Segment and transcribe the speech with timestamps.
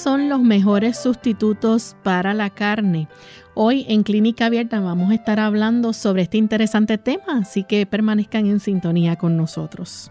[0.00, 3.06] Son los mejores sustitutos para la carne?
[3.54, 8.46] Hoy en Clínica Abierta vamos a estar hablando sobre este interesante tema, así que permanezcan
[8.46, 10.10] en sintonía con nosotros.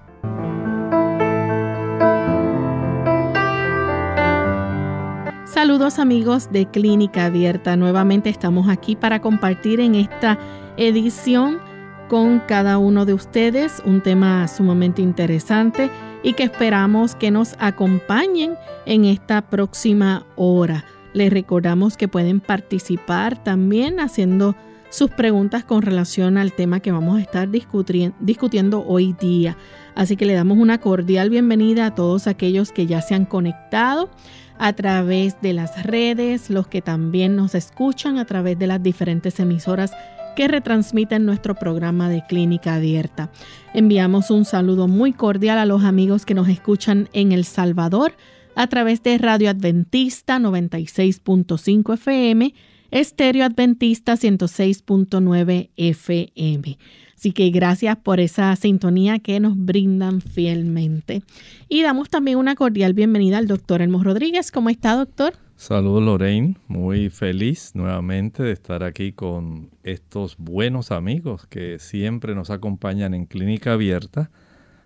[5.45, 7.75] Saludos amigos de Clínica Abierta.
[7.75, 10.37] Nuevamente estamos aquí para compartir en esta
[10.77, 11.59] edición
[12.07, 15.89] con cada uno de ustedes un tema sumamente interesante
[16.23, 20.85] y que esperamos que nos acompañen en esta próxima hora.
[21.13, 24.55] Les recordamos que pueden participar también haciendo
[24.89, 29.55] sus preguntas con relación al tema que vamos a estar discutiendo hoy día.
[29.95, 34.09] Así que le damos una cordial bienvenida a todos aquellos que ya se han conectado
[34.57, 39.39] a través de las redes, los que también nos escuchan a través de las diferentes
[39.39, 39.91] emisoras
[40.35, 43.31] que retransmiten nuestro programa de clínica abierta.
[43.73, 48.13] Enviamos un saludo muy cordial a los amigos que nos escuchan en El Salvador
[48.55, 52.53] a través de Radio Adventista 96.5 FM,
[52.91, 56.77] Estéreo Adventista 106.9 FM.
[57.15, 61.21] Así que gracias por esa sintonía que nos brindan fielmente.
[61.67, 64.51] Y damos también una cordial bienvenida al doctor Elmo Rodríguez.
[64.51, 65.33] ¿Cómo está, doctor?
[65.59, 66.55] Saludos, Lorraine.
[66.69, 73.25] Muy feliz nuevamente de estar aquí con estos buenos amigos que siempre nos acompañan en
[73.25, 74.31] Clínica Abierta.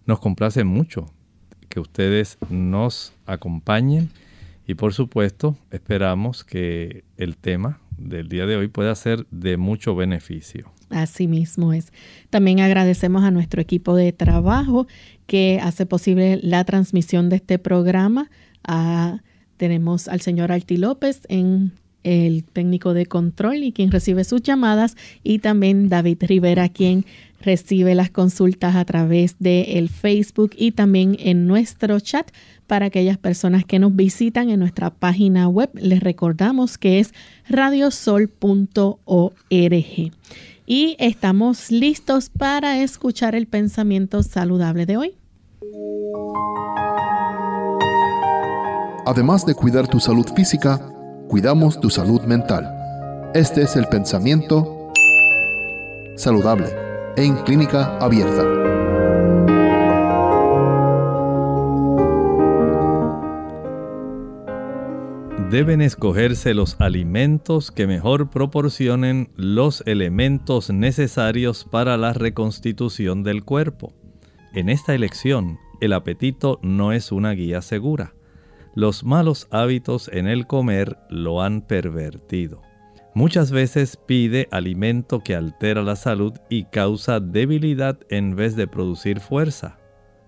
[0.07, 1.05] Nos complace mucho
[1.69, 4.09] que ustedes nos acompañen
[4.65, 9.95] y por supuesto esperamos que el tema del día de hoy pueda ser de mucho
[9.95, 10.71] beneficio.
[10.89, 11.93] Así mismo es.
[12.31, 14.87] También agradecemos a nuestro equipo de trabajo
[15.27, 18.31] que hace posible la transmisión de este programa.
[19.63, 21.71] Tenemos al señor Alti López en
[22.03, 27.05] el técnico de control y quien recibe sus llamadas y también David Rivera quien
[27.39, 32.29] recibe las consultas a través de el Facebook y también en nuestro chat
[32.67, 35.69] para aquellas personas que nos visitan en nuestra página web.
[35.75, 37.13] Les recordamos que es
[37.47, 38.33] radiosol.org
[40.65, 45.13] y estamos listos para escuchar el pensamiento saludable de hoy.
[49.05, 50.79] Además de cuidar tu salud física,
[51.27, 52.69] cuidamos tu salud mental.
[53.33, 54.91] Este es el pensamiento
[56.15, 56.67] saludable
[57.17, 58.63] en clínica abierta.
[65.53, 73.93] deben escogerse los alimentos que mejor proporcionen los elementos necesarios para la reconstitución del cuerpo.
[74.55, 78.15] En esta elección, el apetito no es una guía segura.
[78.75, 82.61] Los malos hábitos en el comer lo han pervertido.
[83.13, 89.19] Muchas veces pide alimento que altera la salud y causa debilidad en vez de producir
[89.19, 89.77] fuerza.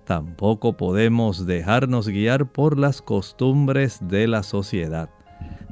[0.05, 5.09] Tampoco podemos dejarnos guiar por las costumbres de la sociedad.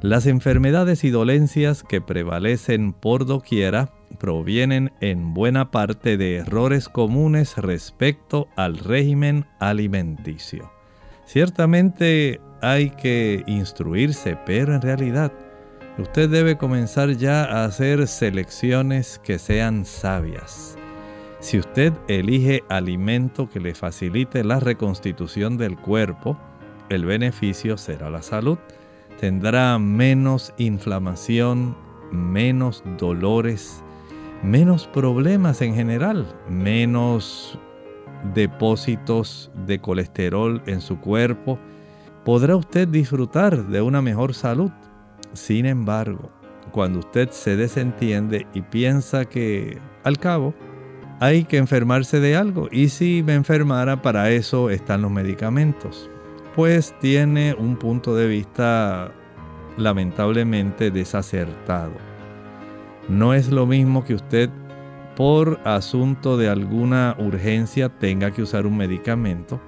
[0.00, 7.56] Las enfermedades y dolencias que prevalecen por doquiera provienen en buena parte de errores comunes
[7.56, 10.72] respecto al régimen alimenticio.
[11.24, 12.40] Ciertamente
[12.70, 15.32] hay que instruirse, pero en realidad
[15.98, 20.76] usted debe comenzar ya a hacer selecciones que sean sabias.
[21.40, 26.38] Si usted elige alimento que le facilite la reconstitución del cuerpo,
[26.88, 28.58] el beneficio será la salud.
[29.20, 31.76] Tendrá menos inflamación,
[32.10, 33.82] menos dolores,
[34.42, 37.58] menos problemas en general, menos
[38.34, 41.58] depósitos de colesterol en su cuerpo.
[42.24, 44.70] Podrá usted disfrutar de una mejor salud.
[45.34, 46.30] Sin embargo,
[46.72, 50.54] cuando usted se desentiende y piensa que al cabo
[51.20, 52.68] hay que enfermarse de algo.
[52.70, 56.08] Y si me enfermara, para eso están los medicamentos.
[56.56, 59.12] Pues tiene un punto de vista
[59.76, 61.92] lamentablemente desacertado.
[63.08, 64.48] No es lo mismo que usted
[65.14, 69.60] por asunto de alguna urgencia tenga que usar un medicamento,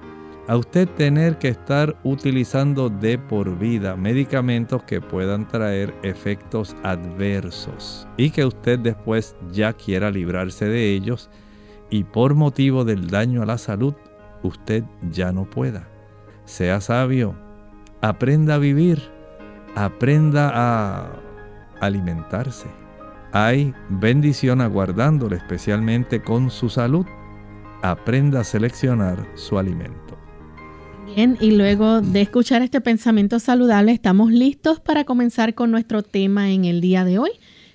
[0.47, 8.07] a usted tener que estar utilizando de por vida medicamentos que puedan traer efectos adversos
[8.15, 11.29] y que usted después ya quiera librarse de ellos
[11.89, 13.93] y por motivo del daño a la salud
[14.41, 15.89] usted ya no pueda.
[16.45, 17.35] Sea sabio,
[18.01, 19.01] aprenda a vivir,
[19.75, 21.11] aprenda a
[21.81, 22.67] alimentarse.
[23.33, 27.05] Hay bendición aguardándole, especialmente con su salud.
[27.83, 30.06] Aprenda a seleccionar su alimento.
[31.15, 36.51] Bien, y luego de escuchar este pensamiento saludable, estamos listos para comenzar con nuestro tema
[36.51, 37.31] en el día de hoy,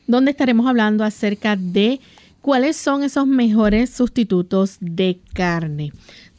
[0.06, 2.00] donde estaremos hablando acerca de
[2.40, 5.92] cuáles son esos mejores sustitutos de carne.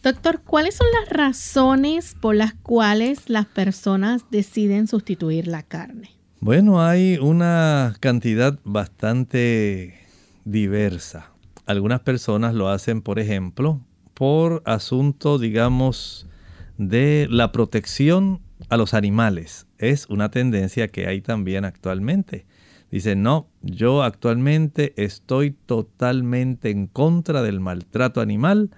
[0.04, 6.12] Doctor, ¿cuáles son las razones por las cuales las personas deciden sustituir la carne?
[6.40, 9.98] Bueno, hay una cantidad bastante
[10.44, 11.32] diversa.
[11.66, 13.80] Algunas personas lo hacen, por ejemplo,
[14.14, 16.28] por asunto, digamos,
[16.78, 19.68] de la protección a los animales.
[19.78, 22.46] Es una tendencia que hay también actualmente.
[22.92, 28.70] Dice, no, yo actualmente estoy totalmente en contra del maltrato animal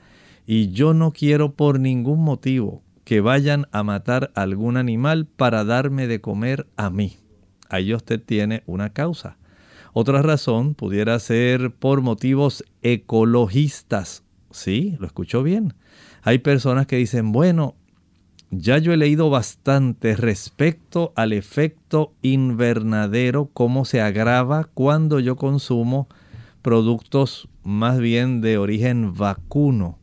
[0.48, 6.08] y yo no quiero por ningún motivo que vayan a matar algún animal para darme
[6.08, 7.18] de comer a mí.
[7.70, 9.38] Ahí usted tiene una causa.
[9.94, 14.24] Otra razón pudiera ser por motivos ecologistas.
[14.52, 15.74] Sí, lo escuchó bien.
[16.22, 17.76] Hay personas que dicen, bueno,
[18.58, 26.08] ya yo he leído bastante respecto al efecto invernadero, cómo se agrava cuando yo consumo
[26.62, 30.00] productos más bien de origen vacuno.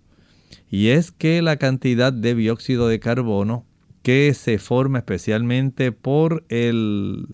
[0.71, 3.65] Y es que la cantidad de dióxido de carbono
[4.03, 7.27] que se forma especialmente por el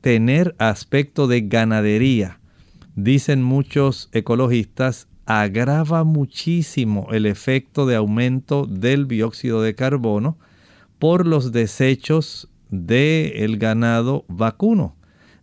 [0.00, 2.40] tener aspecto de ganadería,
[2.94, 10.38] dicen muchos ecologistas, agrava muchísimo el efecto de aumento del dióxido de carbono
[11.00, 14.94] por los desechos del ganado vacuno.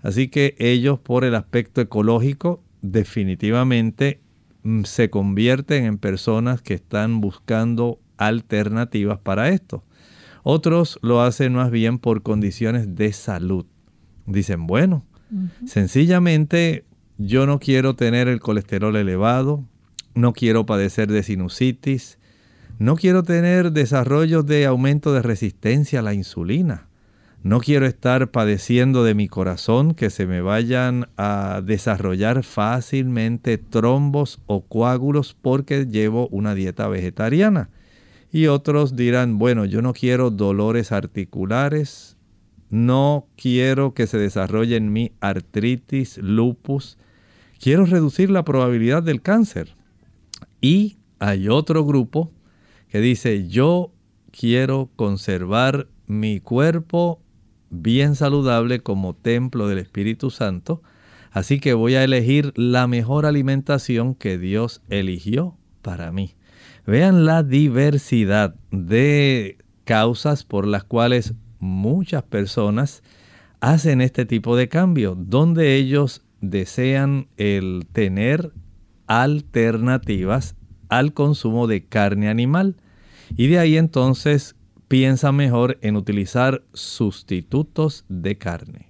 [0.01, 4.21] Así que ellos por el aspecto ecológico definitivamente
[4.63, 9.83] mm, se convierten en personas que están buscando alternativas para esto.
[10.43, 13.65] Otros lo hacen más bien por condiciones de salud.
[14.27, 15.05] Dicen, bueno,
[15.65, 16.85] sencillamente
[17.17, 19.65] yo no quiero tener el colesterol elevado,
[20.13, 22.19] no quiero padecer de sinusitis,
[22.79, 26.87] no quiero tener desarrollos de aumento de resistencia a la insulina.
[27.41, 34.41] No quiero estar padeciendo de mi corazón que se me vayan a desarrollar fácilmente trombos
[34.45, 37.69] o coágulos porque llevo una dieta vegetariana.
[38.31, 42.17] Y otros dirán, bueno, yo no quiero dolores articulares,
[42.69, 46.97] no quiero que se desarrolle en mí artritis, lupus,
[47.59, 49.75] quiero reducir la probabilidad del cáncer.
[50.59, 52.31] Y hay otro grupo
[52.89, 53.91] que dice, yo
[54.31, 57.19] quiero conservar mi cuerpo
[57.69, 60.81] bien saludable como templo del Espíritu Santo,
[61.31, 66.35] así que voy a elegir la mejor alimentación que Dios eligió para mí.
[66.85, 73.03] Vean la diversidad de causas por las cuales muchas personas
[73.59, 78.51] hacen este tipo de cambio, donde ellos desean el tener
[79.07, 80.55] alternativas
[80.89, 82.75] al consumo de carne animal.
[83.35, 84.55] Y de ahí entonces
[84.87, 88.87] piensa mejor en utilizar sustitutos de carne.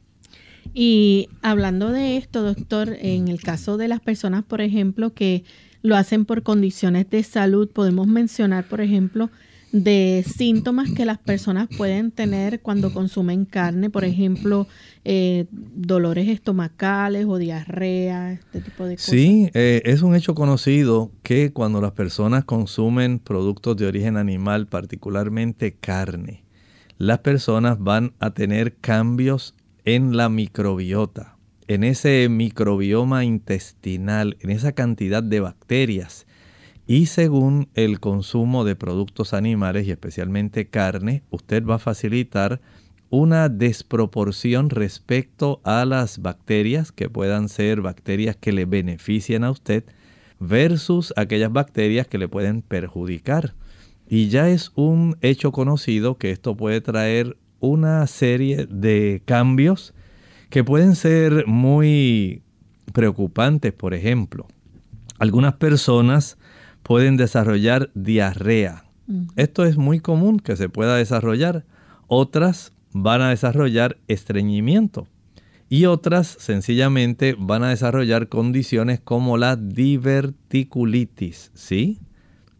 [0.73, 5.43] Y hablando de esto, doctor, en el caso de las personas, por ejemplo, que
[5.81, 9.31] lo hacen por condiciones de salud, podemos mencionar, por ejemplo,
[9.71, 14.67] de síntomas que las personas pueden tener cuando consumen carne, por ejemplo,
[15.03, 19.09] eh, dolores estomacales o diarrea, este tipo de cosas.
[19.09, 24.67] Sí, eh, es un hecho conocido que cuando las personas consumen productos de origen animal,
[24.67, 26.43] particularmente carne,
[26.97, 34.71] las personas van a tener cambios en la microbiota, en ese microbioma intestinal, en esa
[34.71, 36.26] cantidad de bacterias
[36.87, 42.61] y según el consumo de productos animales y especialmente carne, usted va a facilitar
[43.09, 49.83] una desproporción respecto a las bacterias que puedan ser bacterias que le beneficien a usted
[50.39, 53.53] versus aquellas bacterias que le pueden perjudicar.
[54.07, 59.93] Y ya es un hecho conocido que esto puede traer una serie de cambios
[60.49, 62.43] que pueden ser muy
[62.93, 63.73] preocupantes.
[63.73, 64.47] Por ejemplo,
[65.19, 66.37] algunas personas
[66.87, 68.85] pueden desarrollar diarrea.
[69.35, 71.65] Esto es muy común que se pueda desarrollar.
[72.07, 75.05] Otras van a desarrollar estreñimiento
[75.67, 81.51] y otras sencillamente van a desarrollar condiciones como la diverticulitis.
[81.53, 81.99] ¿Sí?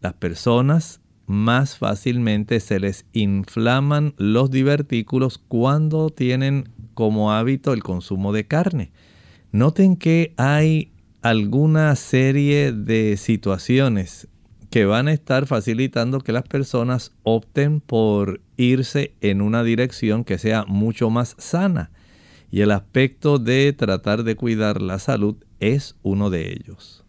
[0.02, 8.34] Las personas más fácilmente se les inflaman los divertículos cuando tienen como hábito el consumo
[8.34, 8.92] de carne.
[9.52, 14.28] Noten que hay alguna serie de situaciones
[14.70, 20.38] que van a estar facilitando que las personas opten por irse en una dirección que
[20.38, 21.90] sea mucho más sana.
[22.50, 27.04] Y el aspecto de tratar de cuidar la salud es uno de ellos.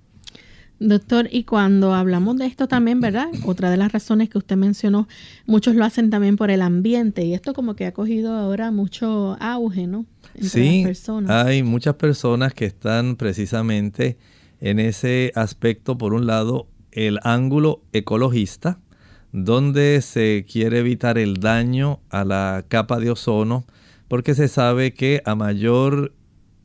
[0.80, 3.28] Doctor, y cuando hablamos de esto también, ¿verdad?
[3.46, 5.10] Otra de las razones que usted mencionó,
[5.46, 9.36] muchos lo hacen también por el ambiente y esto como que ha cogido ahora mucho
[9.42, 10.06] auge, ¿no?
[10.42, 10.86] Sí,
[11.28, 14.18] hay muchas personas que están precisamente
[14.62, 18.80] en ese aspecto, por un lado, el ángulo ecologista,
[19.32, 23.66] donde se quiere evitar el daño a la capa de ozono,
[24.08, 26.14] porque se sabe que a mayor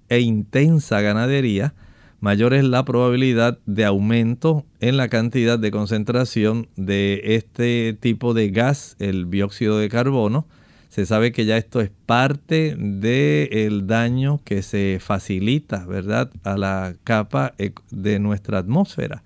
[0.08, 1.74] e intensa ganadería,
[2.20, 8.48] mayor es la probabilidad de aumento en la cantidad de concentración de este tipo de
[8.50, 10.46] gas, el dióxido de carbono.
[10.94, 16.94] Se sabe que ya esto es parte del daño que se facilita, ¿verdad?, a la
[17.02, 17.54] capa
[17.90, 19.24] de nuestra atmósfera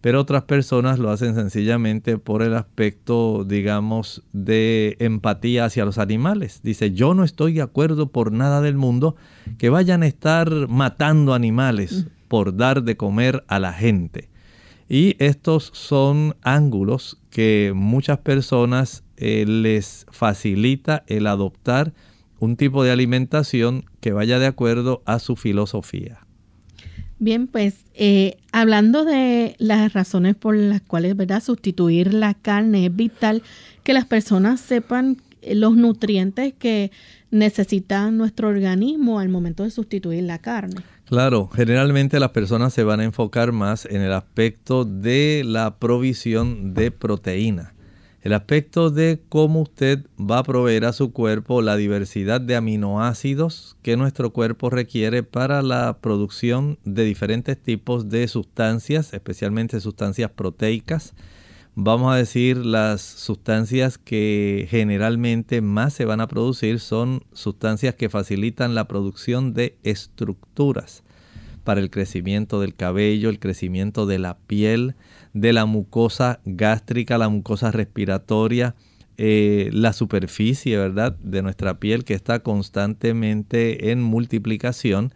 [0.00, 6.60] pero otras personas lo hacen sencillamente por el aspecto, digamos, de empatía hacia los animales.
[6.62, 9.16] Dice, yo no estoy de acuerdo por nada del mundo
[9.56, 14.28] que vayan a estar matando animales por dar de comer a la gente.
[14.90, 21.92] Y estos son ángulos que muchas personas eh, les facilita el adoptar
[22.38, 26.20] un tipo de alimentación que vaya de acuerdo a su filosofía.
[27.18, 31.42] Bien, pues eh, hablando de las razones por las cuales, ¿verdad?
[31.42, 33.42] Sustituir la carne es vital
[33.82, 35.16] que las personas sepan
[35.52, 36.90] los nutrientes que
[37.30, 40.76] necesita nuestro organismo al momento de sustituir la carne.
[41.04, 46.74] Claro, generalmente las personas se van a enfocar más en el aspecto de la provisión
[46.74, 47.73] de proteína
[48.24, 53.76] el aspecto de cómo usted va a proveer a su cuerpo la diversidad de aminoácidos
[53.82, 61.12] que nuestro cuerpo requiere para la producción de diferentes tipos de sustancias, especialmente sustancias proteicas.
[61.74, 68.08] Vamos a decir, las sustancias que generalmente más se van a producir son sustancias que
[68.08, 71.02] facilitan la producción de estructuras
[71.62, 74.94] para el crecimiento del cabello, el crecimiento de la piel,
[75.34, 78.74] de la mucosa gástrica, la mucosa respiratoria,
[79.18, 85.12] eh, la superficie, ¿verdad?, de nuestra piel que está constantemente en multiplicación,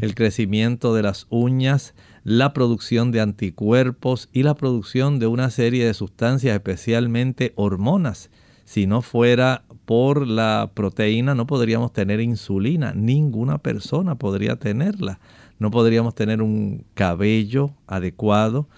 [0.00, 5.86] el crecimiento de las uñas, la producción de anticuerpos y la producción de una serie
[5.86, 8.30] de sustancias, especialmente hormonas.
[8.64, 12.92] Si no fuera por la proteína, no podríamos tener insulina.
[12.94, 15.18] Ninguna persona podría tenerla.
[15.58, 18.68] No podríamos tener un cabello adecuado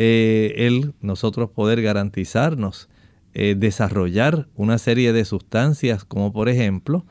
[0.00, 2.88] eh, el nosotros poder garantizarnos
[3.34, 7.04] eh, desarrollar una serie de sustancias como por ejemplo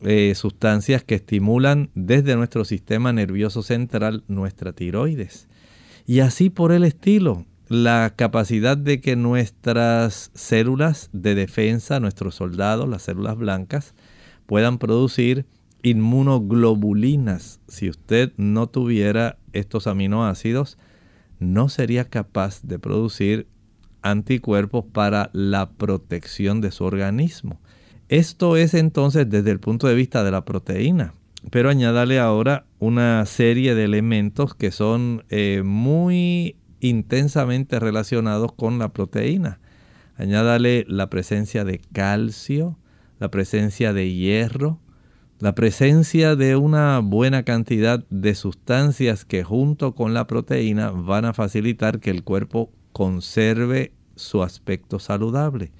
[0.00, 5.46] eh, sustancias que estimulan desde nuestro sistema nervioso central nuestra tiroides.
[6.06, 12.88] Y así por el estilo, la capacidad de que nuestras células de defensa, nuestros soldados,
[12.88, 13.94] las células blancas,
[14.46, 15.46] puedan producir
[15.84, 17.60] inmunoglobulinas.
[17.68, 20.78] Si usted no tuviera estos aminoácidos,
[21.44, 23.46] no sería capaz de producir
[24.02, 27.60] anticuerpos para la protección de su organismo.
[28.08, 31.14] Esto es entonces desde el punto de vista de la proteína.
[31.50, 38.92] Pero añádale ahora una serie de elementos que son eh, muy intensamente relacionados con la
[38.92, 39.58] proteína.
[40.16, 42.78] Añádale la presencia de calcio,
[43.18, 44.80] la presencia de hierro,
[45.44, 51.34] la presencia de una buena cantidad de sustancias que junto con la proteína van a
[51.34, 55.70] facilitar que el cuerpo conserve su aspecto saludable.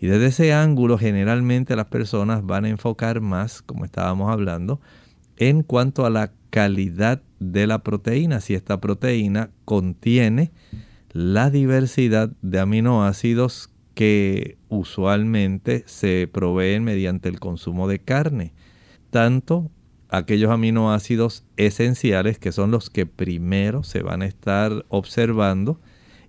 [0.00, 4.80] Y desde ese ángulo generalmente las personas van a enfocar más, como estábamos hablando,
[5.36, 10.52] en cuanto a la calidad de la proteína, si esta proteína contiene
[11.10, 18.54] la diversidad de aminoácidos que usualmente se proveen mediante el consumo de carne
[19.12, 19.70] tanto
[20.08, 25.80] aquellos aminoácidos esenciales que son los que primero se van a estar observando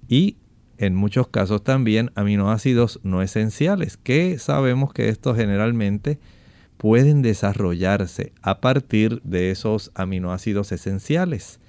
[0.07, 0.35] y
[0.77, 6.19] en muchos casos también aminoácidos no esenciales que sabemos que estos generalmente
[6.77, 11.61] pueden desarrollarse a partir de esos aminoácidos esenciales.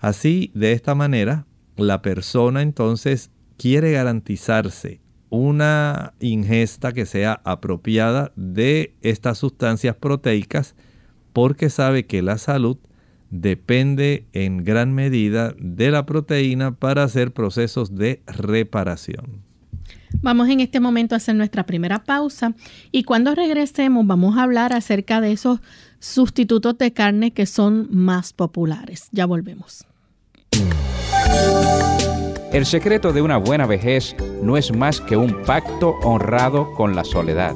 [0.00, 1.46] Así, de esta manera,
[1.76, 5.00] la persona entonces quiere garantizarse
[5.36, 10.74] una ingesta que sea apropiada de estas sustancias proteicas
[11.32, 12.78] porque sabe que la salud
[13.30, 19.44] depende en gran medida de la proteína para hacer procesos de reparación.
[20.22, 22.54] Vamos en este momento a hacer nuestra primera pausa
[22.90, 25.60] y cuando regresemos vamos a hablar acerca de esos
[25.98, 29.08] sustitutos de carne que son más populares.
[29.12, 29.84] Ya volvemos.
[32.52, 37.04] El secreto de una buena vejez no es más que un pacto honrado con la
[37.04, 37.54] soledad.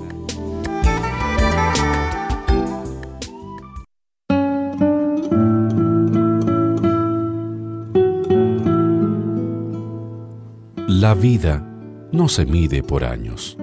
[10.88, 11.66] La vida
[12.12, 13.56] no se mide por años,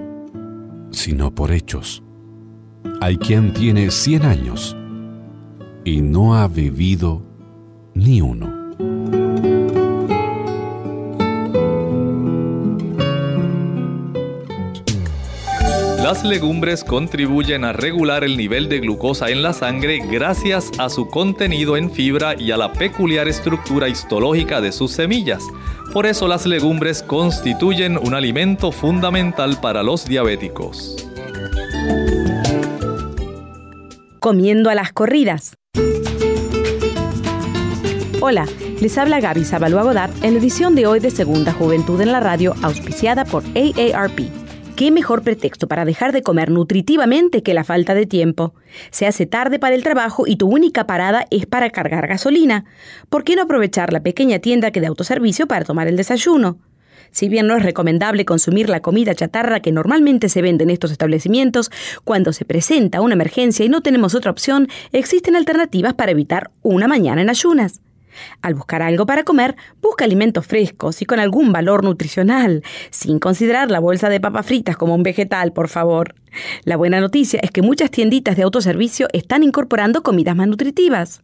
[0.90, 2.02] sino por hechos.
[3.00, 4.76] Hay quien tiene 100 años
[5.84, 7.22] y no ha vivido
[7.94, 8.57] ni uno.
[16.08, 21.06] Las legumbres contribuyen a regular el nivel de glucosa en la sangre gracias a su
[21.06, 25.44] contenido en fibra y a la peculiar estructura histológica de sus semillas.
[25.92, 30.96] Por eso las legumbres constituyen un alimento fundamental para los diabéticos.
[34.18, 35.56] Comiendo a las corridas.
[38.22, 38.46] Hola,
[38.80, 42.20] les habla Gaby Zabalúa Godard en la edición de hoy de Segunda Juventud en la
[42.20, 44.37] Radio, auspiciada por AARP.
[44.78, 48.54] ¿Qué mejor pretexto para dejar de comer nutritivamente que la falta de tiempo?
[48.92, 52.64] Se hace tarde para el trabajo y tu única parada es para cargar gasolina.
[53.08, 56.58] ¿Por qué no aprovechar la pequeña tienda que da autoservicio para tomar el desayuno?
[57.10, 60.92] Si bien no es recomendable consumir la comida chatarra que normalmente se vende en estos
[60.92, 61.72] establecimientos,
[62.04, 66.86] cuando se presenta una emergencia y no tenemos otra opción, existen alternativas para evitar una
[66.86, 67.80] mañana en ayunas.
[68.42, 73.70] Al buscar algo para comer, busca alimentos frescos y con algún valor nutricional, sin considerar
[73.70, 76.14] la bolsa de papas fritas como un vegetal, por favor.
[76.64, 81.20] La buena noticia es que muchas tienditas de autoservicio están incorporando comidas más nutritivas.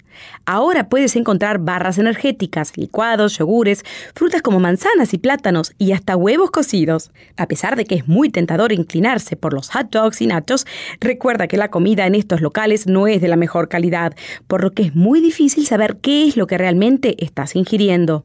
[0.46, 3.84] Ahora puedes encontrar barras energéticas, licuados, yogures,
[4.14, 7.11] frutas como manzanas y plátanos y hasta huevos cocidos.
[7.37, 10.66] A pesar de que es muy tentador inclinarse por los hot dogs y nachos,
[11.00, 14.14] recuerda que la comida en estos locales no es de la mejor calidad,
[14.47, 18.25] por lo que es muy difícil saber qué es lo que realmente estás ingiriendo.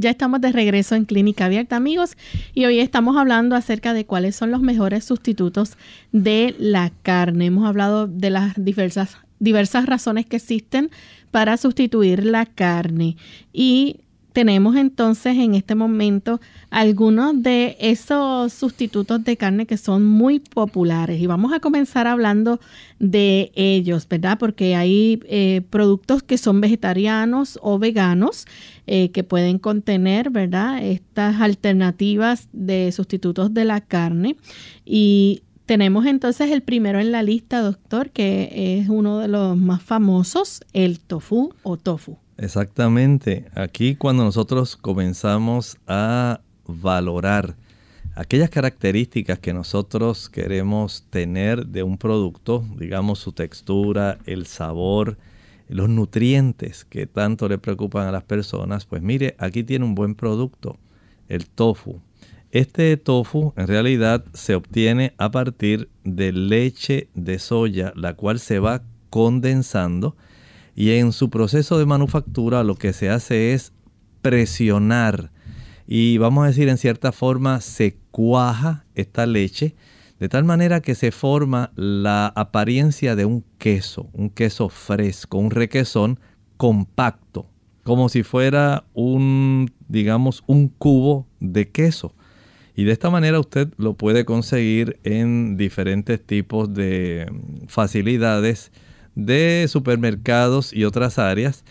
[0.00, 2.16] Ya estamos de regreso en Clínica Abierta, amigos,
[2.54, 5.76] y hoy estamos hablando acerca de cuáles son los mejores sustitutos
[6.10, 7.44] de la carne.
[7.44, 10.90] Hemos hablado de las diversas, diversas razones que existen
[11.30, 13.18] para sustituir la carne
[13.52, 14.00] y
[14.32, 21.20] tenemos entonces en este momento algunos de esos sustitutos de carne que son muy populares
[21.20, 22.60] y vamos a comenzar hablando
[22.98, 24.38] de ellos, ¿verdad?
[24.38, 28.46] Porque hay eh, productos que son vegetarianos o veganos
[28.86, 30.84] eh, que pueden contener, ¿verdad?
[30.84, 34.36] Estas alternativas de sustitutos de la carne
[34.84, 39.80] y tenemos entonces el primero en la lista, doctor, que es uno de los más
[39.80, 42.18] famosos, el tofu o tofu.
[42.38, 43.44] Exactamente.
[43.54, 47.54] Aquí cuando nosotros comenzamos a valorar
[48.16, 55.18] aquellas características que nosotros queremos tener de un producto, digamos su textura, el sabor,
[55.70, 60.14] los nutrientes que tanto le preocupan a las personas, pues mire, aquí tiene un buen
[60.14, 60.78] producto,
[61.28, 62.00] el tofu.
[62.50, 68.58] Este tofu en realidad se obtiene a partir de leche de soya, la cual se
[68.58, 70.16] va condensando
[70.74, 73.72] y en su proceso de manufactura lo que se hace es
[74.22, 75.30] presionar
[75.86, 79.74] y vamos a decir en cierta forma se cuaja esta leche
[80.20, 85.50] de tal manera que se forma la apariencia de un queso, un queso fresco, un
[85.50, 86.20] requesón
[86.58, 87.46] compacto,
[87.84, 92.14] como si fuera un, digamos, un cubo de queso.
[92.76, 97.26] Y de esta manera usted lo puede conseguir en diferentes tipos de
[97.66, 98.72] facilidades
[99.14, 101.64] de supermercados y otras áreas.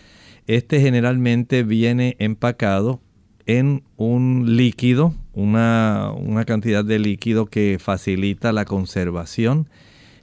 [0.47, 2.99] Este generalmente viene empacado
[3.45, 9.69] en un líquido, una, cantidad de líquido que facilita la conservación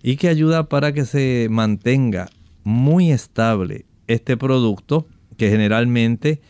[0.03, 2.29] y que ayuda para que se mantenga
[2.65, 6.41] muy estable este producto que generalmente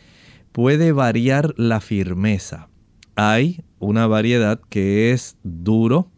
[0.51, 2.69] puede variar la firmeza.
[3.15, 6.09] Hay una variedad que es duro,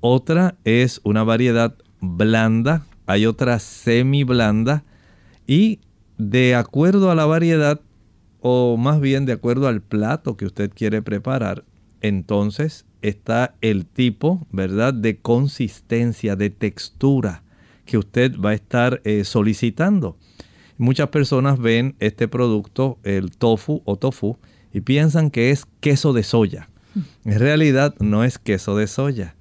[0.00, 4.84] otra es una variedad blanda hay otra semi blanda
[5.46, 5.80] y
[6.18, 7.80] de acuerdo a la variedad
[8.40, 11.64] o más bien de acuerdo al plato que usted quiere preparar,
[12.00, 17.42] entonces está el tipo, ¿verdad?, de consistencia, de textura
[17.84, 20.16] que usted va a estar eh, solicitando.
[20.76, 24.36] Muchas personas ven este producto, el tofu o tofu,
[24.72, 26.68] y piensan que es queso de soya.
[27.24, 29.34] En realidad no es queso de soya.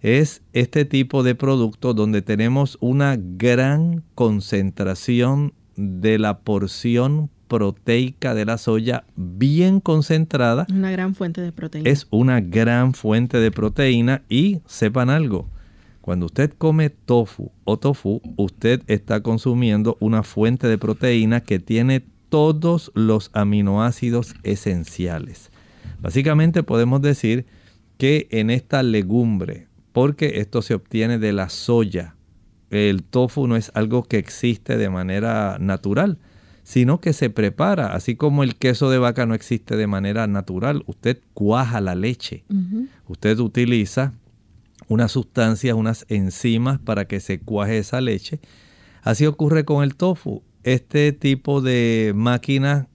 [0.00, 8.46] Es este tipo de producto donde tenemos una gran concentración de la porción proteica de
[8.46, 10.66] la soya bien concentrada.
[10.70, 11.90] Una gran fuente de proteína.
[11.90, 15.50] Es una gran fuente de proteína y sepan algo,
[16.00, 22.06] cuando usted come tofu o tofu, usted está consumiendo una fuente de proteína que tiene
[22.30, 25.50] todos los aminoácidos esenciales.
[26.00, 27.44] Básicamente podemos decir
[27.98, 32.16] que en esta legumbre, porque esto se obtiene de la soya,
[32.70, 36.16] el tofu no es algo que existe de manera natural,
[36.62, 40.84] sino que se prepara, así como el queso de vaca no existe de manera natural.
[40.86, 42.44] Usted cuaja la leche,
[43.08, 44.12] usted utiliza
[44.88, 48.40] unas sustancias, unas enzimas para que se cuaje esa leche.
[49.02, 50.42] Así ocurre con el tofu.
[50.62, 52.88] Este tipo de máquina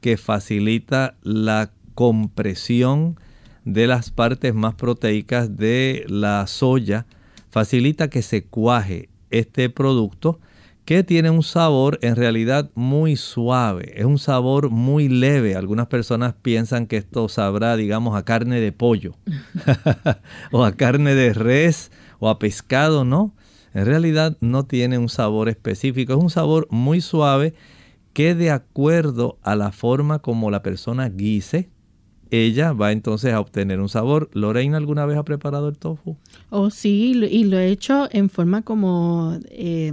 [0.00, 3.16] que facilita la compresión
[3.64, 7.06] de las partes más proteicas de la soya,
[7.50, 10.40] facilita que se cuaje este producto
[10.84, 15.56] que tiene un sabor en realidad muy suave, es un sabor muy leve.
[15.56, 19.14] Algunas personas piensan que esto sabrá, digamos, a carne de pollo
[20.52, 23.34] o a carne de res o a pescado, ¿no?
[23.72, 27.54] En realidad no tiene un sabor específico, es un sabor muy suave
[28.12, 31.70] que de acuerdo a la forma como la persona guise,
[32.30, 34.30] ella va entonces a obtener un sabor.
[34.32, 36.16] ¿Lorraine alguna vez ha preparado el tofu?
[36.50, 39.92] Oh, sí, y lo he hecho en forma como eh,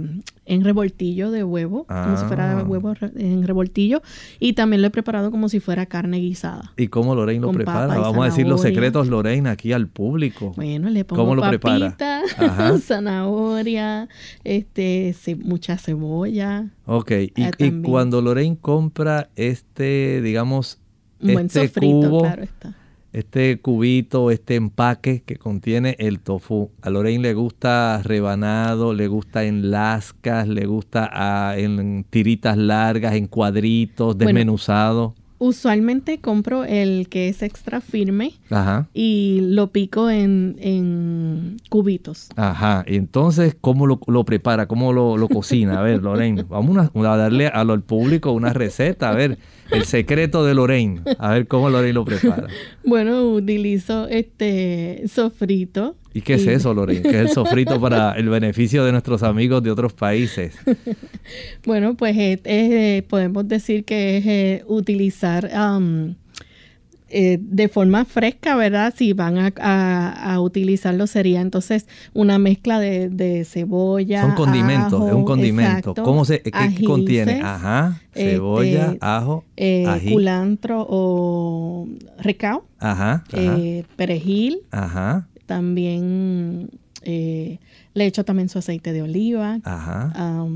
[0.52, 2.62] en revoltillo de huevo, como si fuera Ah.
[2.62, 4.02] huevo en revoltillo,
[4.40, 6.72] y también lo he preparado como si fuera carne guisada.
[6.76, 7.86] ¿Y cómo Lorraine lo prepara?
[7.98, 10.52] Vamos a decir los secretos, Lorraine, aquí al público.
[10.56, 11.96] Bueno, le pongo ¿Cómo lo prepara?
[11.96, 12.78] papita, Ajá.
[12.78, 14.08] zanahoria,
[14.44, 17.82] este, ce- mucha cebolla, Ok, y, Ah, y también.
[17.82, 20.78] cuando Lorraine compra este, digamos,
[21.20, 22.74] un buen este sofrito, cubo, claro está.
[23.12, 26.70] Este cubito, este empaque que contiene el tofu.
[26.80, 33.14] A Lorraine le gusta rebanado, le gusta en lascas, le gusta ah, en tiritas largas,
[33.14, 34.26] en cuadritos, Bueno.
[34.28, 35.14] desmenuzado.
[35.44, 38.88] Usualmente compro el que es extra firme Ajá.
[38.94, 42.28] y lo pico en, en cubitos.
[42.36, 44.68] Ajá, entonces, ¿cómo lo, lo prepara?
[44.68, 45.80] ¿Cómo lo, lo cocina?
[45.80, 49.10] A ver, Lorraine, vamos a darle a lo- al público una receta.
[49.10, 49.36] A ver,
[49.72, 51.00] el secreto de Lorraine.
[51.18, 52.46] A ver cómo Lorraine lo prepara.
[52.84, 55.96] Bueno, utilizo este sofrito.
[56.14, 57.02] ¿Y qué es eso, Lorraine?
[57.02, 60.54] ¿Qué es el sofrito para el beneficio de nuestros amigos de otros países?
[61.64, 66.16] Bueno, pues es- es, eh, podemos decir que es eh, utilizar am,
[67.12, 68.94] eh, de forma fresca, ¿verdad?
[68.96, 74.22] Si van a, a- a utilizarlo sería entonces una mezcla de, de cebolla.
[74.22, 75.90] Son condimentos, ajo, es un condimento.
[75.90, 77.40] exacto, ¿Cómo se, qué, contiene?
[77.42, 80.12] Ajá, cebolla, este, ajo, eh, ají.
[80.12, 81.86] culantro o
[82.18, 86.70] recao, Ajá, ajá, eh, perejil, ajá, también
[87.02, 87.58] eh,
[87.94, 89.58] le echo también su aceite de oliva.
[89.64, 90.46] ajá.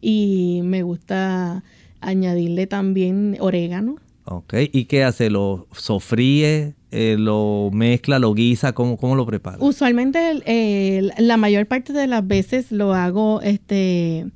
[0.00, 1.62] Y me gusta
[2.00, 3.96] añadirle también orégano.
[4.30, 5.30] Ok, ¿y qué hace?
[5.30, 6.74] ¿Lo sofríe?
[6.90, 8.18] eh, ¿Lo mezcla?
[8.18, 8.72] ¿Lo guisa?
[8.72, 9.58] ¿Cómo, cómo lo prepara?
[9.60, 14.26] Usualmente la mayor parte de las veces lo hago este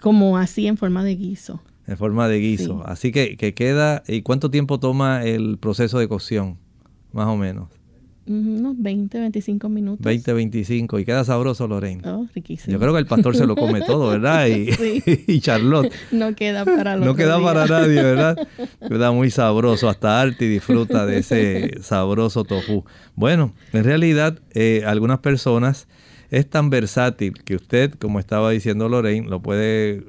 [0.00, 1.62] como así en forma de guiso.
[1.86, 2.78] En forma de guiso.
[2.78, 2.84] Sí.
[2.86, 4.02] Así que, que queda.
[4.08, 6.58] ¿Y cuánto tiempo toma el proceso de cocción?
[7.12, 7.68] Más o menos.
[8.26, 10.04] Unos 20, 25 minutos.
[10.04, 10.98] 20, 25.
[11.00, 12.02] Y queda sabroso, Lorraine.
[12.08, 12.72] Oh, riquísimo.
[12.72, 14.46] Yo creo que el pastor se lo come todo, ¿verdad?
[14.46, 15.02] Y, Sí.
[15.26, 15.92] y Charlotte.
[16.12, 17.44] No queda para No queda día.
[17.46, 18.48] para nadie, ¿verdad?
[18.88, 19.88] Queda muy sabroso.
[19.88, 22.84] Hasta Arti disfruta de ese sabroso tofu.
[23.16, 25.88] Bueno, en realidad, eh, algunas personas
[26.30, 30.02] es tan versátil que usted, como estaba diciendo Lorraine, lo puede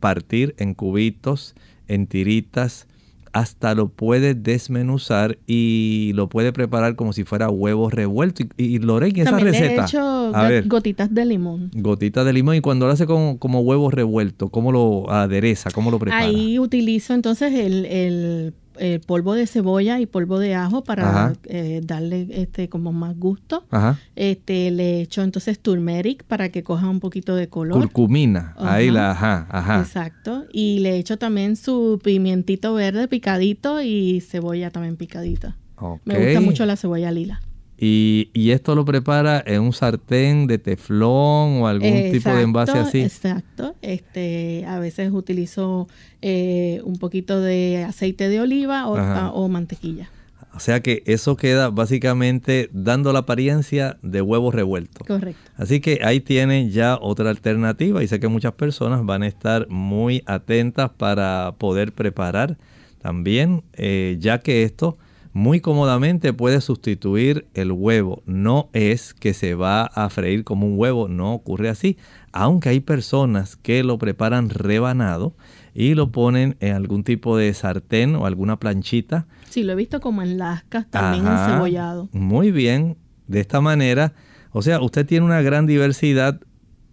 [0.00, 1.54] partir en cubitos,
[1.88, 2.86] en tiritas,
[3.34, 8.46] hasta lo puede desmenuzar y lo puede preparar como si fuera huevos revueltos.
[8.56, 9.82] Y, y Lorraine, esa También le receta.
[9.82, 10.00] he hecho
[10.34, 10.68] a go- ver.
[10.68, 11.70] gotitas de limón.
[11.74, 15.70] Gotita de limón y cuando lo hace como, como huevos revueltos, ¿cómo lo adereza?
[15.72, 16.24] ¿Cómo lo prepara?
[16.24, 21.80] Ahí utilizo entonces el, el- el polvo de cebolla y polvo de ajo para eh,
[21.84, 23.64] darle este como más gusto.
[23.70, 23.98] Ajá.
[24.16, 27.80] Este le echo entonces turmeric para que coja un poquito de color.
[27.80, 28.54] Curcumina.
[28.56, 29.80] Ahí la, ajá, ajá.
[29.80, 30.44] Exacto.
[30.52, 35.56] Y le echo también su pimientito verde picadito y cebolla también picadita.
[36.04, 37.40] Me gusta mucho la cebolla lila.
[37.76, 42.78] Y, y esto lo prepara en un sartén de teflón o algún tipo de envase
[42.78, 43.00] así.
[43.00, 43.74] Exacto.
[43.82, 45.88] Este, a veces utilizo
[46.22, 50.08] eh, un poquito de aceite de oliva o mantequilla.
[50.54, 55.04] O sea que eso queda básicamente dando la apariencia de huevos revueltos.
[55.04, 55.50] Correcto.
[55.56, 59.68] Así que ahí tienen ya otra alternativa y sé que muchas personas van a estar
[59.68, 62.56] muy atentas para poder preparar
[63.02, 64.96] también, eh, ya que esto
[65.34, 68.22] muy cómodamente puede sustituir el huevo.
[68.24, 71.98] No es que se va a freír como un huevo, no ocurre así.
[72.32, 75.34] Aunque hay personas que lo preparan rebanado
[75.74, 79.26] y lo ponen en algún tipo de sartén o alguna planchita.
[79.50, 82.08] Sí, lo he visto como en lascas, también encebollado.
[82.12, 84.14] Muy bien, de esta manera,
[84.52, 86.40] o sea, usted tiene una gran diversidad.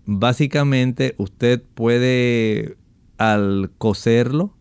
[0.07, 2.75] Básicamente, usted puede
[3.19, 4.55] al cocerlo,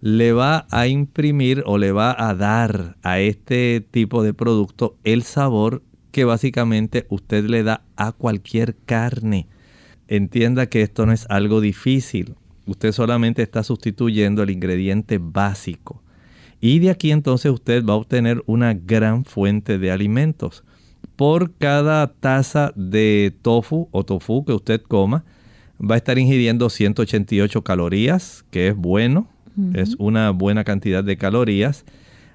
[0.00, 5.22] le va a imprimir o le va a dar a este tipo de producto el
[5.22, 9.46] sabor que básicamente usted le da a cualquier carne.
[10.08, 12.34] Entienda que esto no es algo difícil.
[12.66, 16.02] Usted solamente está sustituyendo el ingrediente básico.
[16.60, 20.64] Y de aquí entonces usted va a obtener una gran fuente de alimentos.
[21.16, 25.24] Por cada taza de tofu o tofu que usted coma,
[25.80, 29.28] va a estar ingiriendo 188 calorías, que es bueno
[29.74, 31.84] es una buena cantidad de calorías.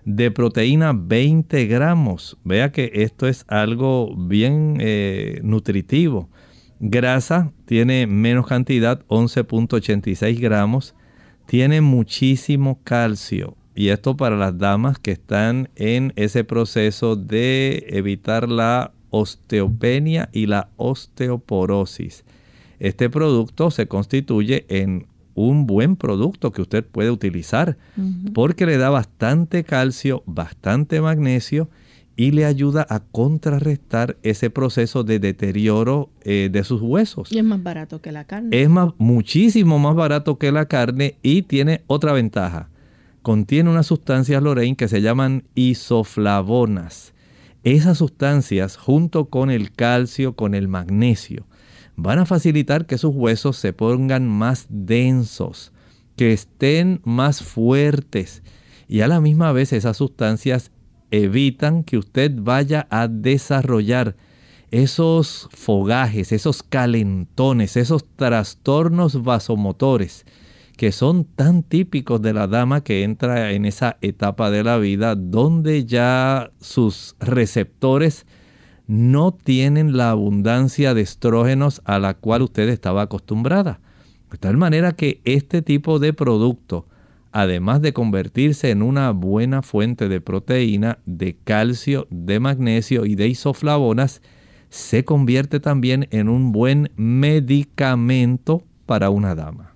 [0.06, 2.38] De proteína 20 gramos.
[2.44, 6.30] Vea que esto es algo bien eh, nutritivo.
[6.80, 10.94] Grasa tiene menos cantidad, 11.86 gramos.
[11.48, 13.56] Tiene muchísimo calcio.
[13.76, 20.46] Y esto para las damas que están en ese proceso de evitar la osteopenia y
[20.46, 22.24] la osteoporosis.
[22.80, 27.78] Este producto se constituye en un buen producto que usted puede utilizar
[28.34, 31.70] porque le da bastante calcio, bastante magnesio
[32.16, 37.32] y le ayuda a contrarrestar ese proceso de deterioro eh, de sus huesos.
[37.32, 38.50] Y es más barato que la carne.
[38.62, 42.70] Es más, muchísimo más barato que la carne y tiene otra ventaja.
[43.22, 47.14] Contiene unas sustancias, Lorraine, que se llaman isoflavonas.
[47.64, 51.48] Esas sustancias, junto con el calcio, con el magnesio,
[51.96, 55.72] van a facilitar que sus huesos se pongan más densos,
[56.16, 58.44] que estén más fuertes.
[58.88, 60.72] Y a la misma vez esas sustancias
[61.12, 64.16] evitan que usted vaya a desarrollar
[64.72, 70.26] esos fogajes, esos calentones, esos trastornos vasomotores
[70.76, 75.16] que son tan típicos de la dama que entra en esa etapa de la vida
[75.16, 78.26] donde ya sus receptores
[78.88, 83.80] no tienen la abundancia de estrógenos a la cual usted estaba acostumbrada.
[84.32, 86.86] De tal manera que este tipo de producto,
[87.32, 93.28] además de convertirse en una buena fuente de proteína, de calcio, de magnesio y de
[93.28, 94.22] isoflavonas,
[94.70, 99.72] se convierte también en un buen medicamento para una dama.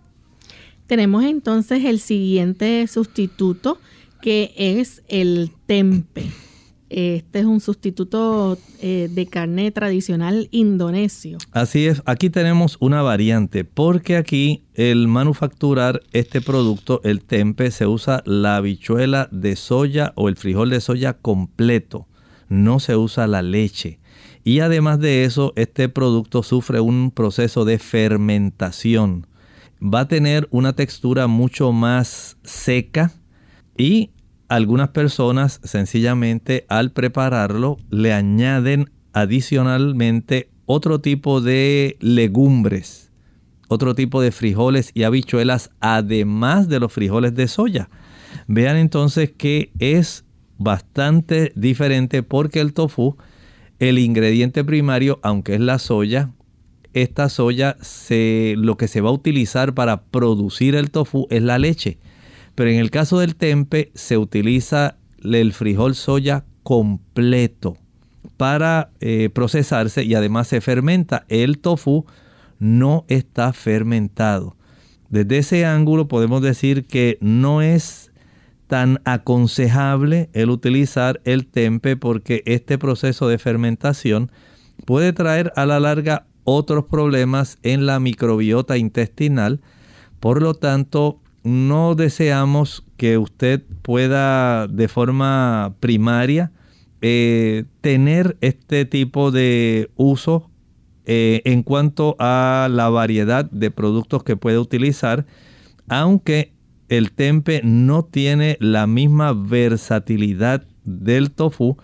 [0.88, 3.78] Tenemos entonces el siguiente sustituto
[4.22, 6.30] que es el tempe.
[6.90, 11.38] Este es un sustituto eh, de carne tradicional indonesio.
[11.52, 17.86] Así es, aquí tenemos una variante porque aquí el manufacturar este producto, el tempe, se
[17.86, 22.08] usa la habichuela de soya o el frijol de soya completo,
[22.48, 24.00] no se usa la leche.
[24.44, 29.28] Y además de eso, este producto sufre un proceso de fermentación.
[29.82, 33.12] Va a tener una textura mucho más seca
[33.78, 34.10] y
[34.50, 43.12] algunas personas sencillamente al prepararlo le añaden adicionalmente otro tipo de legumbres,
[43.68, 47.90] otro tipo de frijoles y habichuelas, además de los frijoles de soya.
[48.48, 50.26] Vean entonces que es
[50.58, 53.18] bastante diferente porque el tofu,
[53.78, 56.32] el ingrediente primario, aunque es la soya,
[56.94, 61.60] esta soya se, lo que se va a utilizar para producir el tofu es la
[61.60, 62.00] leche.
[62.60, 67.78] Pero en el caso del tempe se utiliza el frijol soya completo
[68.36, 71.24] para eh, procesarse y además se fermenta.
[71.30, 72.06] El tofu
[72.60, 74.58] no está fermentado.
[75.08, 78.12] Desde ese ángulo podemos decir que no es
[78.68, 84.34] tan aconsejable el utilizar el tempe porque este proceso de fermentación
[84.84, 89.62] puede traer a la larga otros problemas en la microbiota intestinal.
[90.20, 96.52] Por lo tanto, no deseamos que usted pueda de forma primaria
[97.02, 100.50] eh, tener este tipo de uso
[101.06, 105.26] eh, en cuanto a la variedad de productos que puede utilizar,
[105.88, 106.54] aunque
[106.90, 111.78] el tempe no tiene la misma versatilidad del tofu,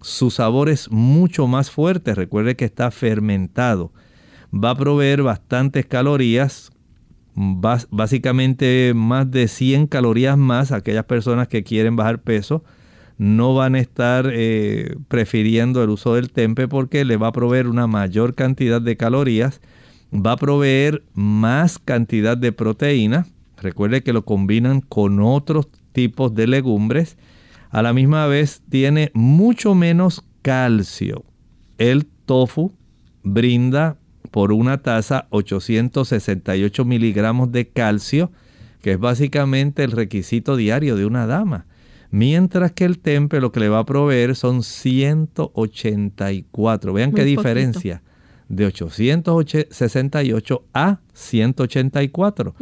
[0.00, 2.14] su sabor es mucho más fuerte.
[2.14, 3.92] Recuerde que está fermentado.
[4.52, 6.70] Va a proveer bastantes calorías,
[7.90, 12.64] básicamente más de 100 calorías más aquellas personas que quieren bajar peso
[13.18, 17.66] no van a estar eh, prefiriendo el uso del tempe porque le va a proveer
[17.66, 19.60] una mayor cantidad de calorías,
[20.14, 23.26] va a proveer más cantidad de proteína.
[23.56, 27.18] Recuerde que lo combinan con otros tipos de legumbres.
[27.70, 31.24] A la misma vez tiene mucho menos calcio.
[31.76, 32.72] El tofu
[33.24, 33.97] brinda
[34.30, 38.30] por una taza 868 miligramos de calcio,
[38.82, 41.64] que es básicamente el requisito diario de una dama.
[42.10, 46.92] Mientras que el tempe lo que le va a proveer son 184.
[46.92, 48.02] Vean qué diferencia.
[48.48, 52.54] De 868 a 184.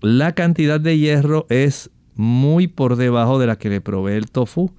[0.00, 4.70] La cantidad de hierro es muy por debajo de la que le provee el tofu.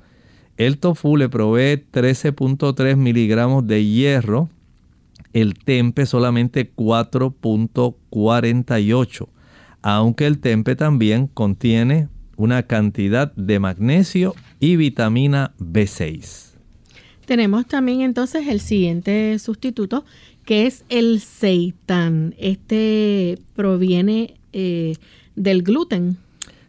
[0.55, 4.47] El tofu le provee 13.3 miligramos de hierro.
[5.35, 9.27] El tempe solamente 4.48.
[9.81, 16.53] Aunque el tempe también contiene una cantidad de magnesio y vitamina B6.
[17.25, 20.05] Tenemos también entonces el siguiente sustituto
[20.45, 22.33] que es el seitán.
[22.37, 24.95] Este proviene eh,
[25.35, 26.15] del gluten.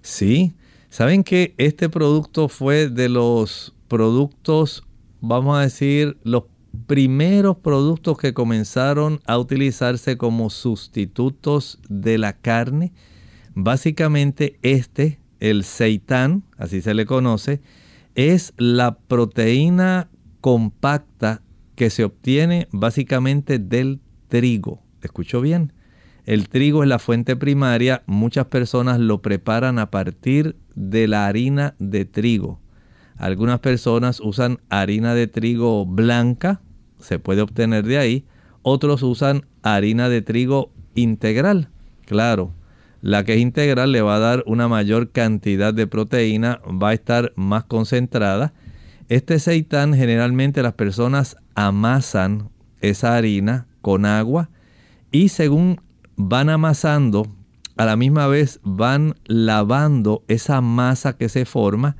[0.03, 0.55] Sí,
[0.91, 4.83] saben que este producto fue de los productos,
[5.21, 6.43] vamos a decir, los
[6.77, 12.93] primeros productos que comenzaron a utilizarse como sustitutos de la carne.
[13.55, 17.61] Básicamente este el seitán, así se le conoce,
[18.15, 20.09] es la proteína
[20.41, 21.43] compacta
[21.75, 24.83] que se obtiene básicamente del trigo.
[25.03, 25.73] ¿Escuchó bien?
[26.25, 31.77] El trigo es la fuente primaria, muchas personas lo preparan a partir de la harina
[31.79, 32.61] de trigo.
[33.17, 36.63] Algunas personas usan harina de trigo blanca,
[36.99, 38.25] se puede obtener de ahí.
[38.63, 41.71] Otros usan harina de trigo integral.
[42.05, 42.53] Claro,
[43.01, 46.95] la que es integral le va a dar una mayor cantidad de proteína, va a
[46.95, 48.53] estar más concentrada.
[49.09, 54.51] Este seitán generalmente las personas amasan esa harina con agua
[55.13, 55.81] y según
[56.17, 57.27] van amasando,
[57.77, 61.97] a la misma vez van lavando esa masa que se forma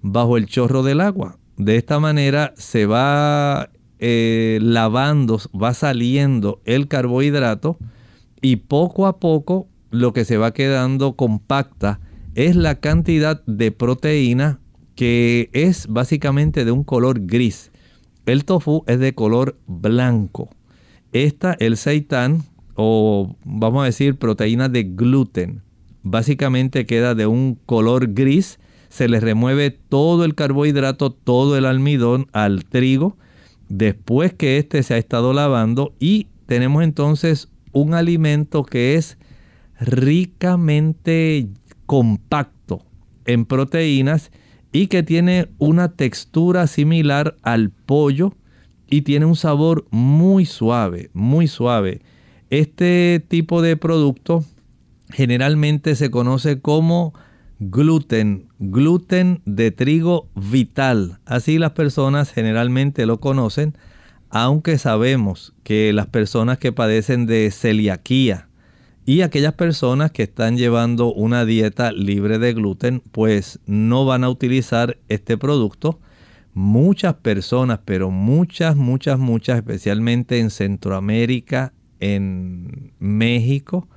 [0.00, 1.38] bajo el chorro del agua.
[1.56, 7.78] De esta manera se va eh, lavando, va saliendo el carbohidrato
[8.40, 12.00] y poco a poco lo que se va quedando compacta
[12.34, 14.60] es la cantidad de proteína
[14.94, 17.70] que es básicamente de un color gris.
[18.26, 20.50] El tofu es de color blanco.
[21.12, 22.42] Esta, el seitán,
[22.74, 25.62] o vamos a decir proteína de gluten,
[26.02, 28.58] básicamente queda de un color gris.
[28.88, 33.16] Se le remueve todo el carbohidrato, todo el almidón al trigo,
[33.68, 39.18] después que éste se ha estado lavando y tenemos entonces un alimento que es
[39.80, 41.48] ricamente
[41.86, 42.84] compacto
[43.24, 44.30] en proteínas
[44.72, 48.34] y que tiene una textura similar al pollo
[48.90, 52.00] y tiene un sabor muy suave, muy suave.
[52.50, 54.44] Este tipo de producto
[55.10, 57.14] generalmente se conoce como
[57.60, 61.18] gluten, gluten de trigo vital.
[61.26, 63.76] Así las personas generalmente lo conocen,
[64.30, 68.48] aunque sabemos que las personas que padecen de celiaquía,
[69.08, 74.28] y aquellas personas que están llevando una dieta libre de gluten, pues no van a
[74.28, 75.98] utilizar este producto.
[76.52, 83.88] Muchas personas, pero muchas, muchas, muchas, especialmente en Centroamérica, en México,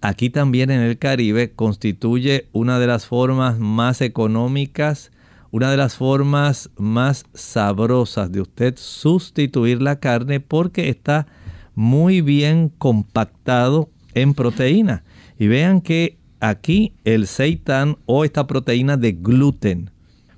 [0.00, 5.10] aquí también en el Caribe, constituye una de las formas más económicas,
[5.50, 11.26] una de las formas más sabrosas de usted sustituir la carne porque está
[11.74, 15.02] muy bien compactado en proteína.
[15.38, 19.90] Y vean que aquí el seitan o esta proteína de gluten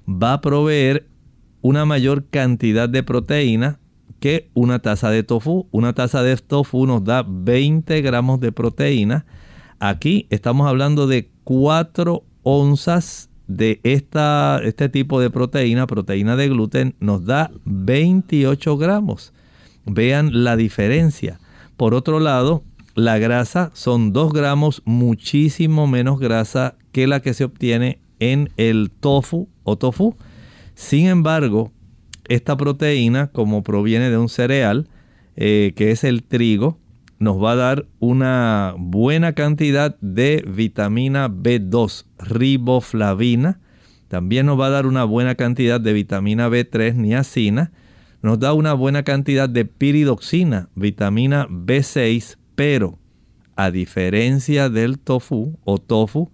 [0.09, 1.09] va a proveer
[1.61, 3.79] una mayor cantidad de proteína
[4.19, 5.67] que una taza de tofu.
[5.73, 9.27] Una taza de tofu nos da 20 gramos de proteína.
[9.85, 16.95] Aquí estamos hablando de 4 onzas de esta, este tipo de proteína, proteína de gluten,
[17.01, 19.33] nos da 28 gramos.
[19.85, 21.41] Vean la diferencia.
[21.77, 22.63] Por otro lado,
[22.95, 28.89] la grasa son 2 gramos, muchísimo menos grasa que la que se obtiene en el
[28.89, 30.15] tofu o tofu.
[30.77, 31.73] Sin embargo,
[32.29, 34.87] esta proteína, como proviene de un cereal,
[35.35, 36.79] eh, que es el trigo,
[37.23, 43.61] nos va a dar una buena cantidad de vitamina B2, riboflavina.
[44.09, 47.71] También nos va a dar una buena cantidad de vitamina B3, niacina.
[48.23, 52.99] Nos da una buena cantidad de piridoxina, vitamina B6, pero
[53.55, 56.33] a diferencia del tofu o tofu,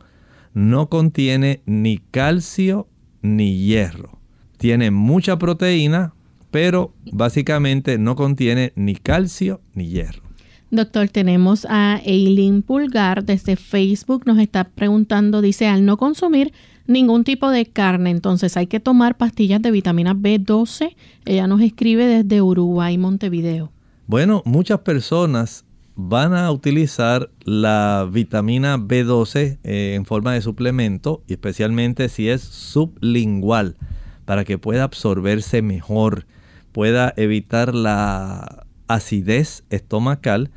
[0.54, 2.88] no contiene ni calcio
[3.20, 4.18] ni hierro.
[4.56, 6.14] Tiene mucha proteína,
[6.50, 10.27] pero básicamente no contiene ni calcio ni hierro.
[10.70, 16.52] Doctor, tenemos a Eileen Pulgar desde Facebook, nos está preguntando, dice, al no consumir
[16.86, 18.10] ningún tipo de carne.
[18.10, 20.94] Entonces hay que tomar pastillas de vitamina B12.
[21.24, 23.72] Ella nos escribe desde Uruguay, Montevideo.
[24.06, 25.64] Bueno, muchas personas
[25.94, 33.76] van a utilizar la vitamina B12 eh, en forma de suplemento, especialmente si es sublingual,
[34.24, 36.26] para que pueda absorberse mejor,
[36.72, 40.50] pueda evitar la acidez estomacal,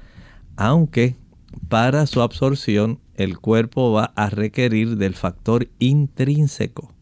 [0.56, 1.16] aunque
[1.70, 6.94] para su absorción el cuerpo va a requerir del factor intrínseco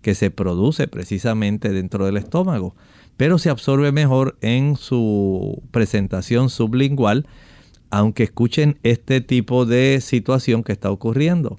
[0.00, 2.76] que se produce precisamente dentro del estómago,
[3.16, 7.26] pero se absorbe mejor en su presentación sublingual
[7.90, 11.58] aunque escuchen este tipo de situación que está ocurriendo.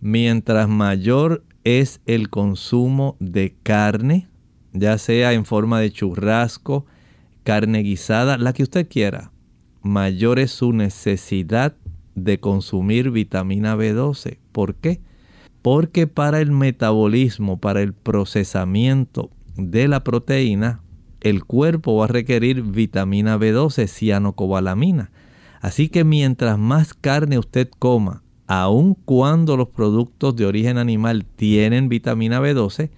[0.00, 4.28] Mientras mayor es el consumo de carne,
[4.72, 6.86] ya sea en forma de churrasco,
[7.48, 9.32] carne guisada, la que usted quiera,
[9.80, 11.74] mayor es su necesidad
[12.14, 14.36] de consumir vitamina B12.
[14.52, 15.00] ¿Por qué?
[15.62, 20.82] Porque para el metabolismo, para el procesamiento de la proteína,
[21.22, 25.10] el cuerpo va a requerir vitamina B12, cianocobalamina.
[25.62, 31.88] Así que mientras más carne usted coma, aun cuando los productos de origen animal tienen
[31.88, 32.90] vitamina B12,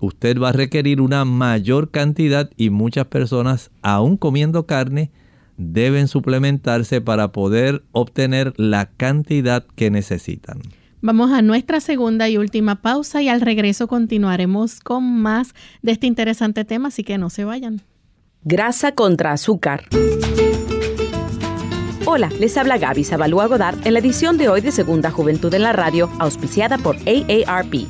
[0.00, 5.10] usted va a requerir una mayor cantidad y muchas personas, aun comiendo carne,
[5.56, 10.60] deben suplementarse para poder obtener la cantidad que necesitan.
[11.02, 16.06] Vamos a nuestra segunda y última pausa y al regreso continuaremos con más de este
[16.06, 17.82] interesante tema, así que no se vayan.
[18.42, 19.84] Grasa contra azúcar.
[22.06, 25.62] Hola, les habla Gaby Zabalúa Godard en la edición de hoy de Segunda Juventud en
[25.62, 27.86] la Radio, auspiciada por AARP.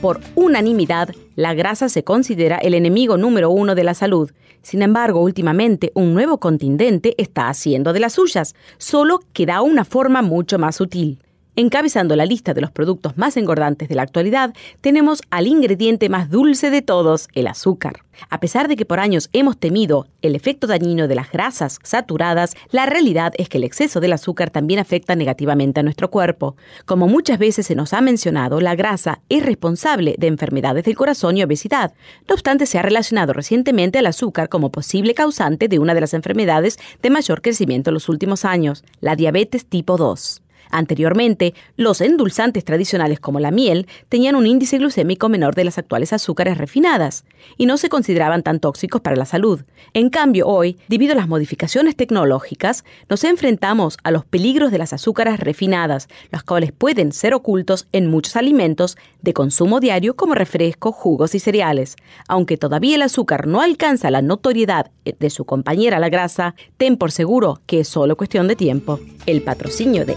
[0.00, 4.32] Por unanimidad, la grasa se considera el enemigo número uno de la salud.
[4.60, 9.84] Sin embargo, últimamente un nuevo contingente está haciendo de las suyas, solo que da una
[9.84, 11.20] forma mucho más sutil.
[11.58, 16.30] Encabezando la lista de los productos más engordantes de la actualidad, tenemos al ingrediente más
[16.30, 18.04] dulce de todos, el azúcar.
[18.30, 22.54] A pesar de que por años hemos temido el efecto dañino de las grasas saturadas,
[22.70, 26.54] la realidad es que el exceso del azúcar también afecta negativamente a nuestro cuerpo.
[26.84, 31.38] Como muchas veces se nos ha mencionado, la grasa es responsable de enfermedades del corazón
[31.38, 31.92] y obesidad.
[32.28, 36.14] No obstante, se ha relacionado recientemente al azúcar como posible causante de una de las
[36.14, 40.42] enfermedades de mayor crecimiento en los últimos años, la diabetes tipo 2.
[40.70, 46.12] Anteriormente, los endulzantes tradicionales como la miel tenían un índice glucémico menor de las actuales
[46.12, 47.24] azúcares refinadas
[47.56, 49.62] y no se consideraban tan tóxicos para la salud.
[49.94, 54.92] En cambio, hoy, debido a las modificaciones tecnológicas, nos enfrentamos a los peligros de las
[54.92, 60.94] azúcares refinadas, los cuales pueden ser ocultos en muchos alimentos de consumo diario como refrescos,
[60.94, 61.96] jugos y cereales.
[62.28, 67.12] Aunque todavía el azúcar no alcanza la notoriedad de su compañera la grasa, ten por
[67.12, 69.00] seguro que es solo cuestión de tiempo.
[69.26, 70.16] El patrocinio de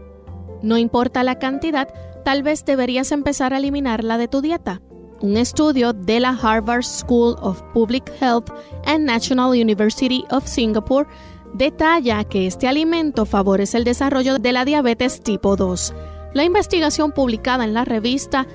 [0.62, 1.88] No importa la cantidad,
[2.24, 4.80] tal vez deberías empezar a eliminarla de tu dieta.
[5.20, 8.50] Un estudio de la Harvard School of Public Health
[8.86, 11.06] and National University of Singapore
[11.54, 15.94] detalla que este alimento favorece el desarrollo de la diabetes tipo 2.
[16.32, 18.46] La investigación publicada en la revista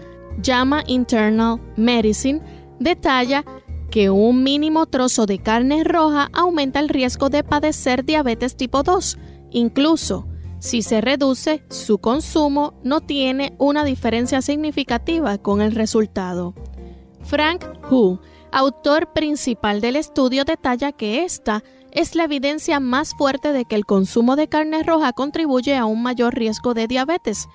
[0.42, 2.42] JAMA Internal Medicine
[2.80, 3.44] detalla
[3.92, 9.18] que un mínimo trozo de carne roja aumenta el riesgo de padecer diabetes tipo 2.
[9.52, 10.28] Incluso
[10.66, 16.56] si se reduce su consumo, no tiene una diferencia significativa con el resultado.
[17.22, 18.20] Frank Hu,
[18.52, 23.86] autor principal del estudio, detalla que esta es la evidencia más fuerte de que el
[23.86, 27.48] consumo de carne roja contribuye a un mayor riesgo de diabetes.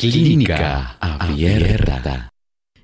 [0.00, 2.32] Clínica Abierta.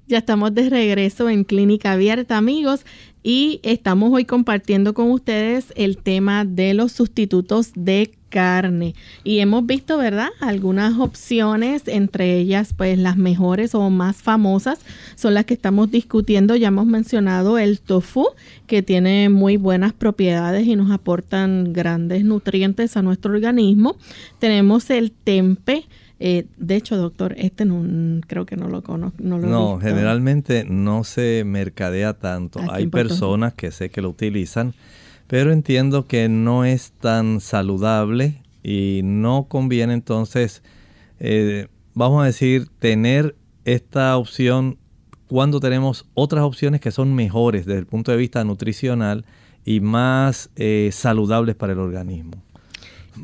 [0.06, 2.84] Ya estamos de regreso en Clínica Abierta, amigos,
[3.22, 8.94] y estamos hoy compartiendo con ustedes el tema de los sustitutos de carne.
[9.24, 10.28] Y hemos visto, ¿verdad?
[10.40, 14.80] Algunas opciones, entre ellas, pues las mejores o más famosas
[15.14, 16.54] son las que estamos discutiendo.
[16.54, 18.26] Ya hemos mencionado el tofu,
[18.66, 23.96] que tiene muy buenas propiedades y nos aportan grandes nutrientes a nuestro organismo.
[24.38, 25.86] Tenemos el tempe
[26.18, 29.22] eh, de hecho, doctor, este no creo que no lo conozco.
[29.22, 32.60] No, generalmente no se mercadea tanto.
[32.70, 34.74] Hay personas que sé que lo utilizan,
[35.26, 40.62] pero entiendo que no es tan saludable y no conviene entonces,
[41.20, 44.78] eh, vamos a decir, tener esta opción
[45.28, 49.24] cuando tenemos otras opciones que son mejores desde el punto de vista nutricional
[49.64, 52.42] y más eh, saludables para el organismo.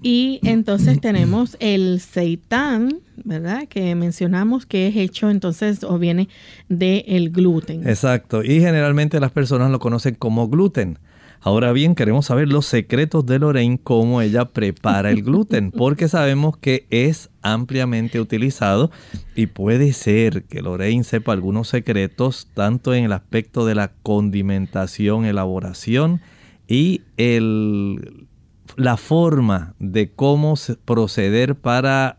[0.00, 3.68] Y entonces tenemos el seitán, ¿verdad?
[3.68, 6.28] Que mencionamos que es hecho entonces o viene
[6.68, 7.86] del el gluten.
[7.86, 8.42] Exacto.
[8.42, 10.98] Y generalmente las personas lo conocen como gluten.
[11.44, 16.56] Ahora bien, queremos saber los secretos de Lorraine, cómo ella prepara el gluten, porque sabemos
[16.56, 18.92] que es ampliamente utilizado
[19.34, 25.24] y puede ser que Lorraine sepa algunos secretos, tanto en el aspecto de la condimentación,
[25.24, 26.20] elaboración
[26.68, 28.28] y el
[28.76, 30.54] la forma de cómo
[30.84, 32.18] proceder para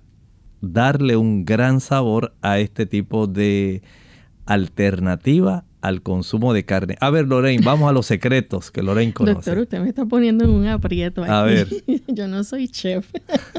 [0.62, 3.82] darle un gran sabor a este tipo de
[4.46, 6.96] alternativa al consumo de carne.
[7.02, 9.34] A ver, Lorraine, vamos a los secretos que Lorraine conoce.
[9.34, 11.32] Doctor, usted me está poniendo en un aprieto aquí.
[11.32, 11.68] A ver.
[12.08, 13.12] Yo no soy chef.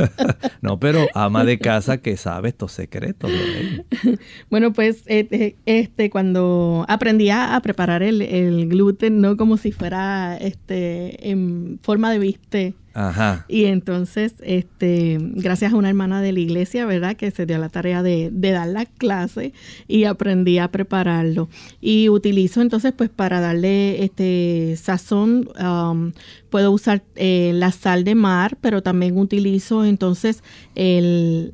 [0.62, 3.84] no, pero ama de casa que sabe estos secretos, Lorraine.
[4.51, 10.38] Bueno, pues este, este cuando aprendí a preparar el, el, gluten, no como si fuera
[10.38, 13.45] este en forma de bistec, Ajá.
[13.49, 17.16] Y entonces, este, gracias a una hermana de la iglesia, ¿verdad?
[17.16, 19.53] Que se dio la tarea de, dar la clase
[19.88, 21.49] y aprendí a prepararlo.
[21.80, 26.12] Y utilizo entonces, pues, para darle este sazón, um,
[26.51, 30.45] puedo usar eh, la sal de mar, pero también utilizo entonces
[30.76, 31.53] el,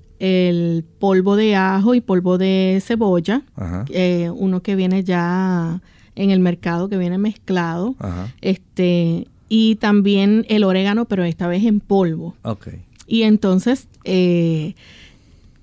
[0.99, 3.43] polvo de ajo y polvo de cebolla,
[3.88, 5.80] eh, uno que viene ya
[6.14, 7.97] en el mercado, que viene mezclado.
[8.43, 12.36] Este, y también el orégano, pero esta vez en polvo.
[12.42, 12.68] Ok.
[13.07, 14.74] Y entonces eh,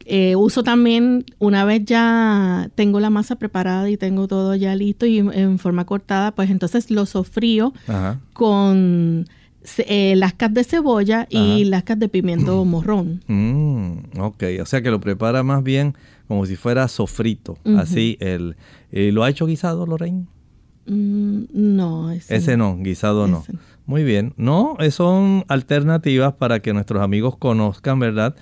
[0.05, 5.05] eh, uso también, una vez ya tengo la masa preparada y tengo todo ya listo
[5.05, 7.73] y en forma cortada, pues entonces lo sofrío
[8.33, 9.25] con
[9.77, 13.23] eh, lascas de cebolla y lascas de pimiento morrón.
[13.27, 15.95] Mm, ok, o sea que lo prepara más bien
[16.27, 17.57] como si fuera sofrito.
[17.77, 18.57] Así, el,
[18.91, 20.25] ¿lo ha hecho guisado, Lorraine?
[20.88, 23.45] Mm, no, ese, ese no, guisado no.
[23.88, 24.33] Muy bien.
[24.35, 28.35] No, son alternativas para que nuestros amigos conozcan, ¿verdad?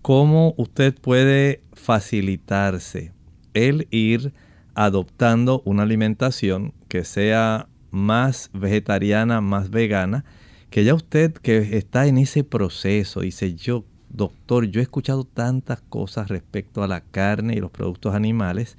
[0.00, 3.12] Cómo usted puede facilitarse
[3.52, 4.32] el ir
[4.74, 10.24] adoptando una alimentación que sea más vegetariana, más vegana,
[10.70, 15.80] que ya usted que está en ese proceso dice, yo, doctor, yo he escuchado tantas
[15.80, 18.76] cosas respecto a la carne y los productos animales,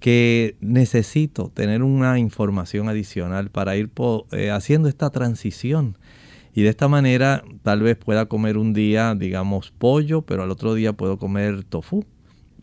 [0.00, 3.90] que necesito tener una información adicional para ir
[4.32, 5.96] eh, haciendo esta transición.
[6.54, 10.74] Y de esta manera tal vez pueda comer un día, digamos, pollo, pero al otro
[10.74, 12.04] día puedo comer tofu.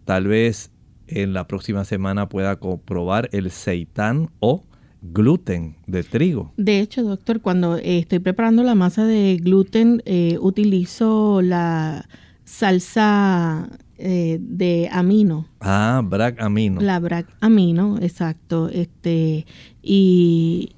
[0.05, 0.71] Tal vez
[1.07, 4.63] en la próxima semana pueda probar el seitán o
[5.01, 6.53] gluten de trigo.
[6.57, 12.07] De hecho, doctor, cuando eh, estoy preparando la masa de gluten, eh, utilizo la
[12.45, 13.69] salsa
[14.01, 15.47] eh, de amino.
[15.59, 16.81] Ah, brac amino.
[16.81, 18.69] La brac amino, exacto.
[18.69, 19.45] Este,
[19.81, 20.71] y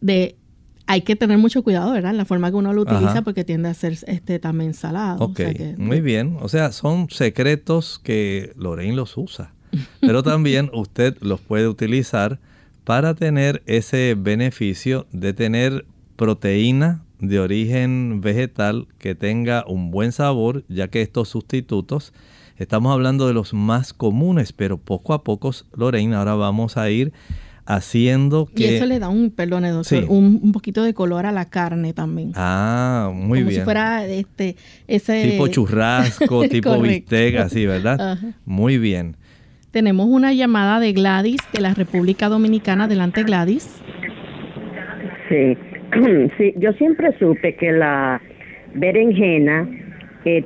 [0.00, 0.36] de
[0.86, 2.14] hay que tener mucho cuidado, ¿verdad?
[2.14, 5.24] La forma que uno lo utiliza porque tiende a ser este también salado.
[5.24, 5.40] Ok,
[5.76, 6.36] muy bien.
[6.40, 9.52] O sea, son secretos que Lorraine los usa.
[10.00, 12.38] Pero también usted los puede utilizar
[12.84, 20.64] para tener ese beneficio de tener proteína de origen vegetal que tenga un buen sabor,
[20.68, 22.12] ya que estos sustitutos,
[22.58, 27.12] estamos hablando de los más comunes, pero poco a poco, Lorraine, ahora vamos a ir
[27.66, 28.62] haciendo que...
[28.62, 32.32] Y eso le da un, perdón, doctor, un, poquito de color a la carne también.
[32.34, 33.44] Ah, muy bien.
[33.44, 35.30] Como si fuera este, ese...
[35.30, 38.18] Tipo churrasco, tipo bistec, así, ¿verdad?
[38.44, 39.16] Muy bien.
[39.72, 42.84] Tenemos una llamada de Gladys de la República Dominicana.
[42.84, 43.82] Adelante, Gladys.
[45.28, 45.58] Sí,
[46.38, 48.20] sí, yo siempre supe que la
[48.74, 49.68] berenjena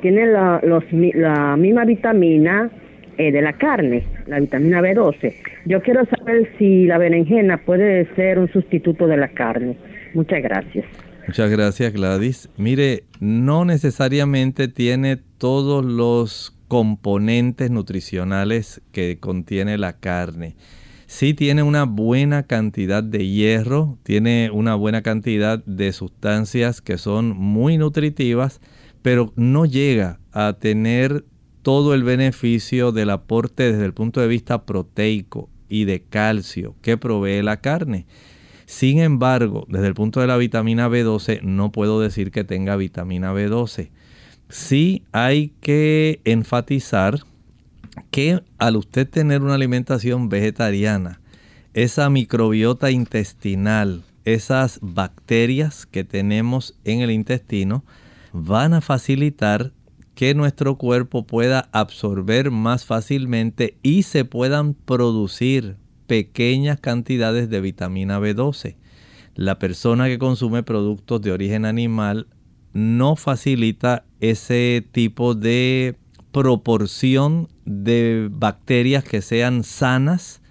[0.01, 2.70] tiene la, los, la misma vitamina
[3.16, 5.35] eh, de la carne, la vitamina B12.
[5.66, 9.76] Yo quiero saber si la berenjena puede ser un sustituto de la carne.
[10.14, 10.85] Muchas gracias.
[11.26, 12.51] Muchas gracias Gladys.
[12.57, 20.57] Mire, no necesariamente tiene todos los componentes nutricionales que contiene la carne.
[21.07, 27.37] Sí tiene una buena cantidad de hierro, tiene una buena cantidad de sustancias que son
[27.37, 28.61] muy nutritivas,
[29.03, 31.25] pero no llega a tener
[31.63, 36.97] todo el beneficio del aporte desde el punto de vista proteico y de calcio que
[36.97, 38.07] provee la carne.
[38.67, 43.33] Sin embargo, desde el punto de la vitamina B12, no puedo decir que tenga vitamina
[43.33, 43.91] B12.
[44.49, 47.21] Sí hay que enfatizar
[48.11, 51.21] que al usted tener una alimentación vegetariana,
[51.75, 57.85] esa microbiota intestinal, esas bacterias que tenemos en el intestino,
[58.33, 59.72] van a facilitar
[60.14, 65.76] que nuestro cuerpo pueda absorber más fácilmente y se puedan producir
[66.07, 68.76] pequeñas cantidades de vitamina B12.
[69.35, 72.26] La persona que consume productos de origen animal
[72.72, 75.97] no facilita ese tipo de
[76.33, 80.43] proporción de bacterias que sean sanas,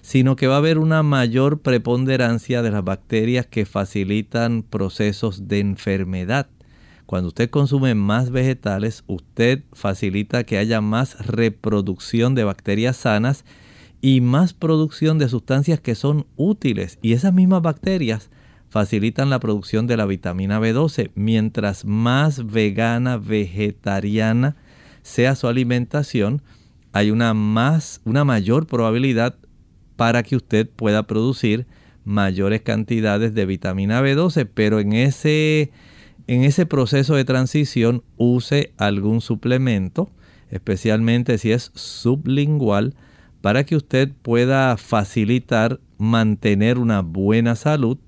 [0.00, 5.60] sino que va a haber una mayor preponderancia de las bacterias que facilitan procesos de
[5.60, 6.48] enfermedad.
[7.10, 13.44] Cuando usted consume más vegetales, usted facilita que haya más reproducción de bacterias sanas
[14.00, 17.00] y más producción de sustancias que son útiles.
[17.02, 18.30] Y esas mismas bacterias
[18.68, 21.10] facilitan la producción de la vitamina B12.
[21.16, 24.54] Mientras más vegana, vegetariana
[25.02, 26.42] sea su alimentación,
[26.92, 29.34] hay una, más, una mayor probabilidad
[29.96, 31.66] para que usted pueda producir
[32.04, 35.72] mayores cantidades de vitamina B12, pero en ese
[36.26, 40.10] en ese proceso de transición use algún suplemento,
[40.50, 42.94] especialmente si es sublingual,
[43.40, 47.98] para que usted pueda facilitar mantener una buena salud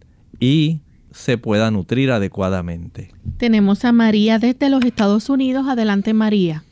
[0.41, 3.11] y se pueda nutrir adecuadamente.
[3.37, 5.67] Tenemos a María desde los Estados Unidos.
[5.69, 6.65] Adelante, María.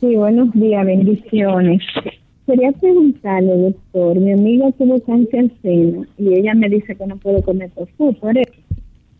[0.00, 1.82] Sí, buenos días, bendiciones.
[2.46, 7.42] Quería preguntarle, doctor, mi amiga tuvo cáncer seno y ella me dice que no puede
[7.42, 8.52] comer tofu por eso.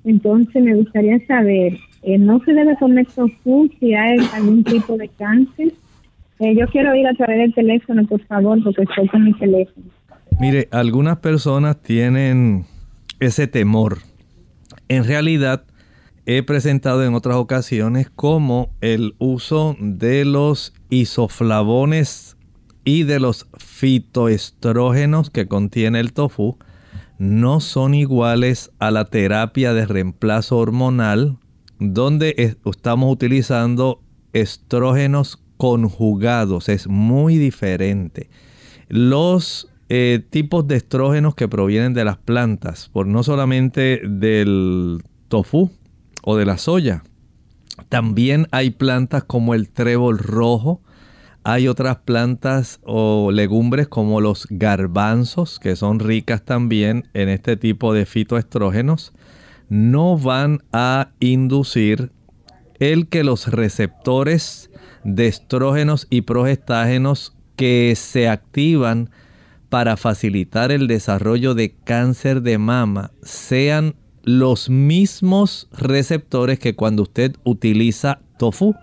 [0.06, 5.08] Entonces me gustaría saber, eh, ¿no se debe comer tofu si hay algún tipo de
[5.08, 5.72] cáncer?
[6.38, 9.86] Eh, yo quiero ir a través del teléfono, por favor, porque estoy con mi teléfono.
[10.38, 12.66] Mire, algunas personas tienen
[13.18, 13.98] ese temor.
[14.88, 15.64] En realidad,
[16.24, 22.36] he presentado en otras ocasiones como el uso de los isoflavones
[22.84, 26.58] y de los fitoestrógenos que contiene el tofu
[27.18, 31.38] no son iguales a la terapia de reemplazo hormonal
[31.78, 34.02] donde estamos utilizando
[34.32, 36.68] estrógenos conjugados.
[36.68, 38.28] Es muy diferente.
[38.88, 45.70] Los eh, tipos de estrógenos que provienen de las plantas, por no solamente del tofu
[46.22, 47.02] o de la soya,
[47.88, 50.80] también hay plantas como el trébol rojo,
[51.48, 57.94] hay otras plantas o legumbres como los garbanzos, que son ricas también en este tipo
[57.94, 59.12] de fitoestrógenos.
[59.68, 62.10] No van a inducir
[62.80, 64.70] el que los receptores
[65.04, 69.10] de estrógenos y progestágenos que se activan
[69.68, 73.94] para facilitar el desarrollo de cáncer de mama sean
[74.24, 78.74] los mismos receptores que cuando usted utiliza tofu.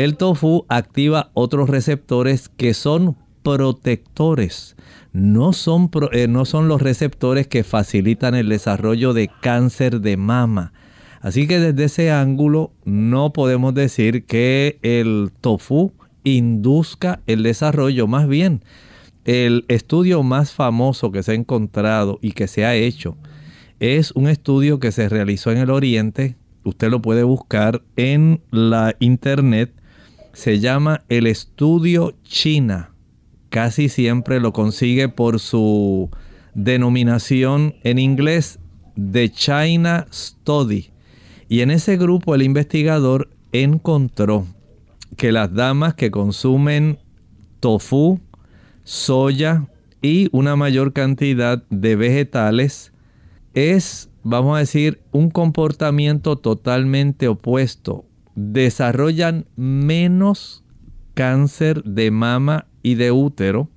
[0.00, 4.74] El tofu activa otros receptores que son protectores.
[5.12, 10.72] No son, eh, no son los receptores que facilitan el desarrollo de cáncer de mama.
[11.20, 15.92] Así que desde ese ángulo no podemos decir que el tofu
[16.24, 18.06] induzca el desarrollo.
[18.06, 18.64] Más bien,
[19.26, 23.18] el estudio más famoso que se ha encontrado y que se ha hecho
[23.80, 26.36] es un estudio que se realizó en el Oriente.
[26.64, 29.74] Usted lo puede buscar en la internet.
[30.32, 32.92] Se llama el estudio China.
[33.48, 36.10] Casi siempre lo consigue por su
[36.54, 38.58] denominación en inglés
[38.94, 40.90] The China Study.
[41.48, 44.46] Y en ese grupo el investigador encontró
[45.16, 46.98] que las damas que consumen
[47.58, 48.20] tofu,
[48.84, 49.66] soya
[50.00, 52.92] y una mayor cantidad de vegetales
[53.54, 58.04] es, vamos a decir, un comportamiento totalmente opuesto.
[58.42, 60.64] Desarrollan menos
[61.12, 63.68] cáncer de mama y de útero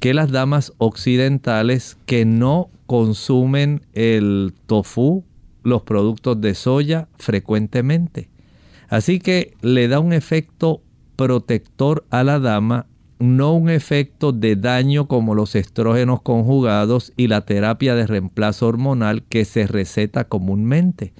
[0.00, 5.24] que las damas occidentales que no consumen el tofu,
[5.62, 8.30] los productos de soya frecuentemente.
[8.88, 10.80] Así que le da un efecto
[11.16, 12.86] protector a la dama,
[13.18, 19.22] no un efecto de daño como los estrógenos conjugados y la terapia de reemplazo hormonal
[19.24, 21.12] que se receta comúnmente.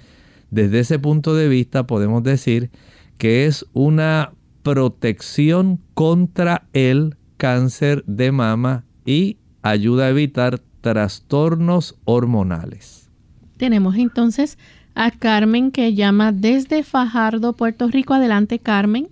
[0.50, 2.70] Desde ese punto de vista podemos decir
[3.18, 4.32] que es una
[4.62, 13.10] protección contra el cáncer de mama y ayuda a evitar trastornos hormonales.
[13.56, 14.58] Tenemos entonces
[14.94, 18.14] a Carmen que llama desde Fajardo, Puerto Rico.
[18.14, 19.08] Adelante, Carmen.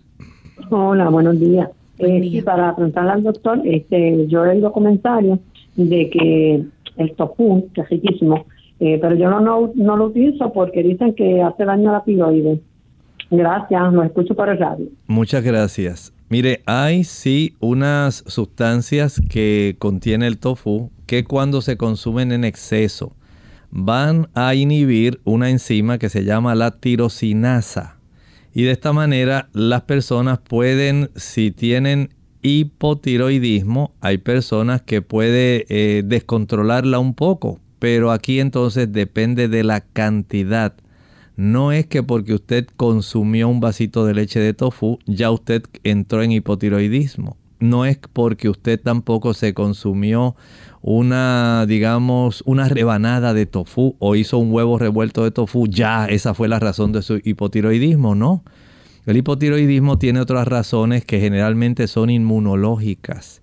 [0.70, 1.68] Hola, buenos días.
[1.98, 5.38] Eh, para preguntarle al doctor, este, yo he oído comentarios
[5.76, 6.64] de que
[6.96, 8.46] el tofu, que es riquísimo,
[8.80, 12.04] eh, pero yo no, no, no, lo utilizo porque dicen que hace daño a la
[12.04, 12.60] tiroides.
[13.30, 14.86] Gracias, lo escucho por el radio.
[15.06, 16.12] Muchas gracias.
[16.28, 23.12] Mire, hay sí unas sustancias que contiene el tofu que cuando se consumen en exceso
[23.70, 27.96] van a inhibir una enzima que se llama la tirosinasa.
[28.52, 32.10] Y de esta manera las personas pueden, si tienen
[32.42, 39.80] hipotiroidismo, hay personas que puede eh, descontrolarla un poco, pero aquí entonces depende de la
[39.80, 40.74] cantidad
[41.36, 46.24] no es que porque usted consumió un vasito de leche de tofu, ya usted entró
[46.24, 47.36] en hipotiroidismo.
[47.60, 50.34] No es porque usted tampoco se consumió
[50.82, 56.34] una, digamos, una rebanada de tofu o hizo un huevo revuelto de tofu, ya esa
[56.34, 58.42] fue la razón de su hipotiroidismo, no.
[59.06, 63.42] El hipotiroidismo tiene otras razones que generalmente son inmunológicas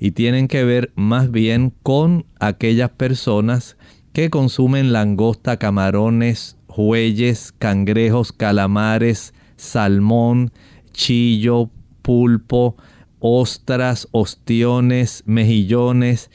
[0.00, 3.76] y tienen que ver más bien con aquellas personas
[4.14, 10.52] que consumen langosta, camarones, jueyes, cangrejos, calamares, salmón,
[10.92, 11.70] chillo,
[12.00, 12.76] pulpo,
[13.18, 16.30] ostras, ostiones, mejillones.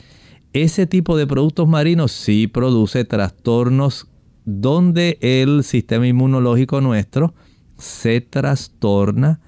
[0.53, 4.07] Ese tipo de productos marinos sí produce trastornos
[4.45, 7.33] donde el sistema inmunológico nuestro
[7.77, 9.41] se trastorna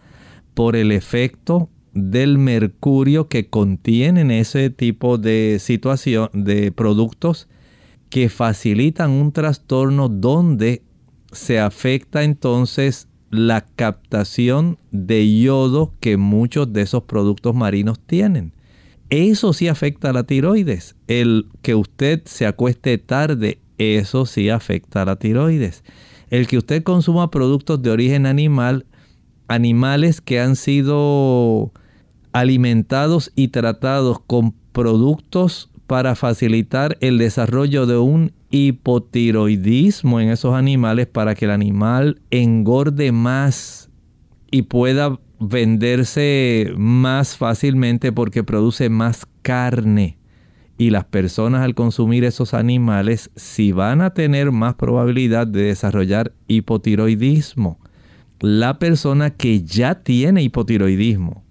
[0.56, 7.48] por el efecto del mercurio que contienen ese tipo de situación de productos
[8.10, 10.84] que facilitan un trastorno donde
[11.32, 18.54] se afecta entonces la captación de yodo que muchos de esos productos marinos tienen.
[19.10, 20.96] Eso sí afecta a la tiroides.
[21.08, 25.84] El que usted se acueste tarde, eso sí afecta a la tiroides.
[26.30, 28.86] El que usted consuma productos de origen animal,
[29.48, 31.72] animales que han sido
[32.32, 41.08] alimentados y tratados con productos para facilitar el desarrollo de un hipotiroidismo en esos animales
[41.08, 43.90] para que el animal engorde más
[44.52, 50.18] y pueda venderse más fácilmente porque produce más carne.
[50.78, 56.34] Y las personas al consumir esos animales si van a tener más probabilidad de desarrollar
[56.48, 57.80] hipotiroidismo.
[58.40, 61.47] La persona que ya tiene hipotiroidismo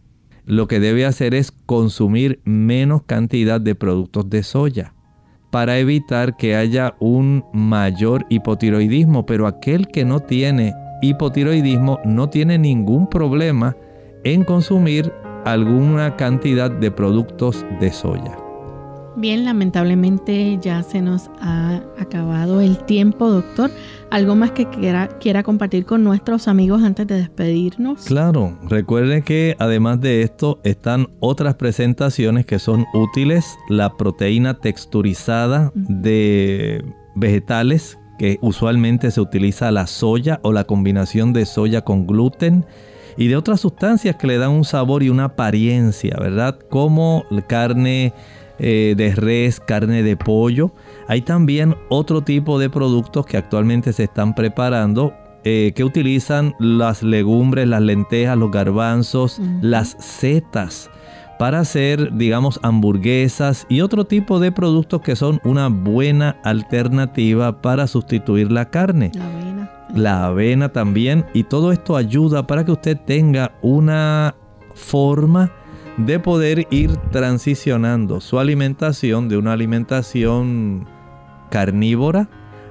[0.46, 4.94] lo que debe hacer es consumir menos cantidad de productos de soya
[5.50, 9.26] para evitar que haya un mayor hipotiroidismo.
[9.26, 10.72] Pero aquel que no tiene
[11.02, 13.76] hipotiroidismo no tiene ningún problema
[14.24, 15.12] en consumir
[15.44, 18.45] alguna cantidad de productos de soya.
[19.16, 23.70] Bien, lamentablemente ya se nos ha acabado el tiempo, doctor.
[24.10, 28.04] ¿Algo más que quiera, quiera compartir con nuestros amigos antes de despedirnos?
[28.04, 33.56] Claro, recuerde que además de esto están otras presentaciones que son útiles.
[33.70, 41.46] La proteína texturizada de vegetales, que usualmente se utiliza la soya o la combinación de
[41.46, 42.66] soya con gluten
[43.16, 46.58] y de otras sustancias que le dan un sabor y una apariencia, ¿verdad?
[46.68, 48.12] Como carne
[48.58, 50.72] eh, de res, carne de pollo.
[51.08, 57.04] Hay también otro tipo de productos que actualmente se están preparando eh, que utilizan las
[57.04, 60.90] legumbres, las lentejas, los garbanzos, las setas
[61.38, 67.86] para hacer, digamos, hamburguesas y otro tipo de productos que son una buena alternativa para
[67.86, 69.12] sustituir la carne.
[69.14, 69.70] La avena.
[69.94, 71.24] La avena también.
[71.32, 74.34] Y todo esto ayuda para que usted tenga una
[74.74, 75.52] forma
[75.96, 80.86] de poder ir transicionando su alimentación de una alimentación
[81.50, 82.28] carnívora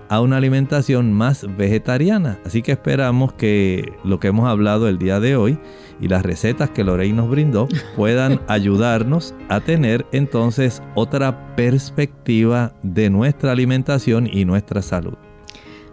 [0.09, 2.39] a una alimentación más vegetariana.
[2.45, 5.57] Así que esperamos que lo que hemos hablado el día de hoy
[5.99, 13.09] y las recetas que Lorraine nos brindó puedan ayudarnos a tener entonces otra perspectiva de
[13.09, 15.15] nuestra alimentación y nuestra salud.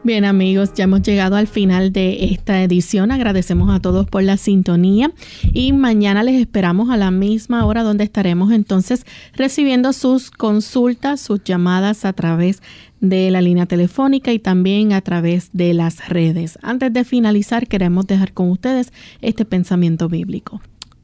[0.05, 3.13] Bien amigos, ya hemos llegado al final de esta edición.
[3.13, 5.13] Agradecemos a todos por la sintonía
[5.53, 11.45] y mañana les esperamos a la misma hora donde estaremos entonces recibiendo sus consultas, sus
[11.45, 12.63] llamadas a través
[13.01, 16.59] de la línea telefónica y también a través de las redes.
[16.63, 20.61] Antes de finalizar, queremos dejar con ustedes este pensamiento bíblico.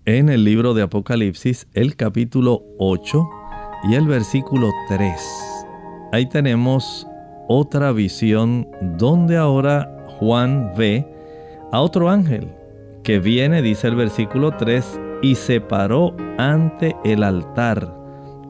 [0.07, 3.29] En el libro de Apocalipsis, el capítulo 8
[3.91, 5.13] y el versículo 3.
[6.11, 7.08] Ahí tenemos
[7.49, 8.69] otra visión
[8.99, 11.07] donde ahora Juan ve
[11.73, 12.49] a otro ángel
[13.03, 17.93] que viene, dice el versículo 3, y se paró ante el altar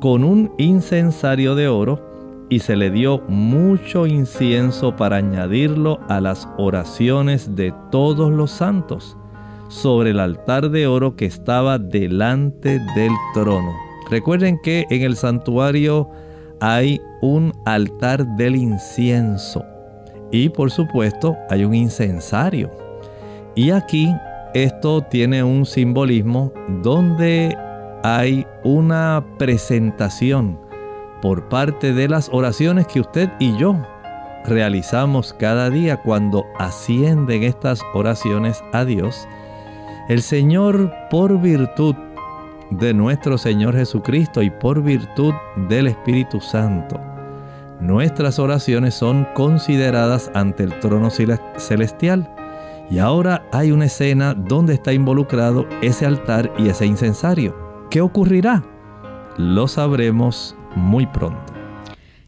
[0.00, 2.06] con un incensario de oro
[2.50, 9.16] y se le dio mucho incienso para añadirlo a las oraciones de todos los santos
[9.68, 13.72] sobre el altar de oro que estaba delante del trono.
[14.10, 16.08] Recuerden que en el santuario
[16.60, 19.64] hay un altar del incienso
[20.30, 22.70] y por supuesto hay un incensario.
[23.54, 24.14] Y aquí
[24.54, 26.52] esto tiene un simbolismo
[26.82, 27.56] donde
[28.02, 30.58] hay una presentación
[31.20, 33.76] por parte de las oraciones que usted y yo
[34.44, 39.28] realizamos cada día cuando ascienden estas oraciones a Dios.
[40.08, 41.94] El Señor por virtud
[42.70, 45.32] de nuestro Señor Jesucristo y por virtud
[45.68, 47.00] del Espíritu Santo.
[47.80, 52.28] Nuestras oraciones son consideradas ante el trono celestial.
[52.90, 57.54] Y ahora hay una escena donde está involucrado ese altar y ese incensario.
[57.90, 58.64] ¿Qué ocurrirá?
[59.36, 61.52] Lo sabremos muy pronto.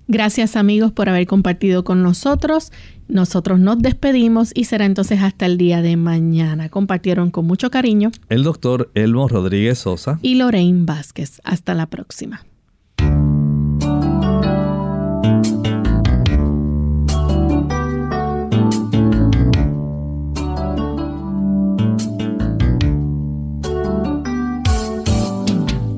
[0.06, 2.72] Gracias amigos por haber compartido con nosotros.
[3.10, 6.68] Nosotros nos despedimos y será entonces hasta el día de mañana.
[6.68, 11.40] Compartieron con mucho cariño el doctor Elmo Rodríguez Sosa y Lorraine Vázquez.
[11.42, 12.44] Hasta la próxima.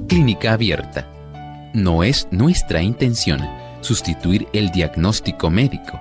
[0.09, 1.07] Clínica abierta.
[1.75, 3.41] No es nuestra intención
[3.83, 6.01] sustituir el diagnóstico médico.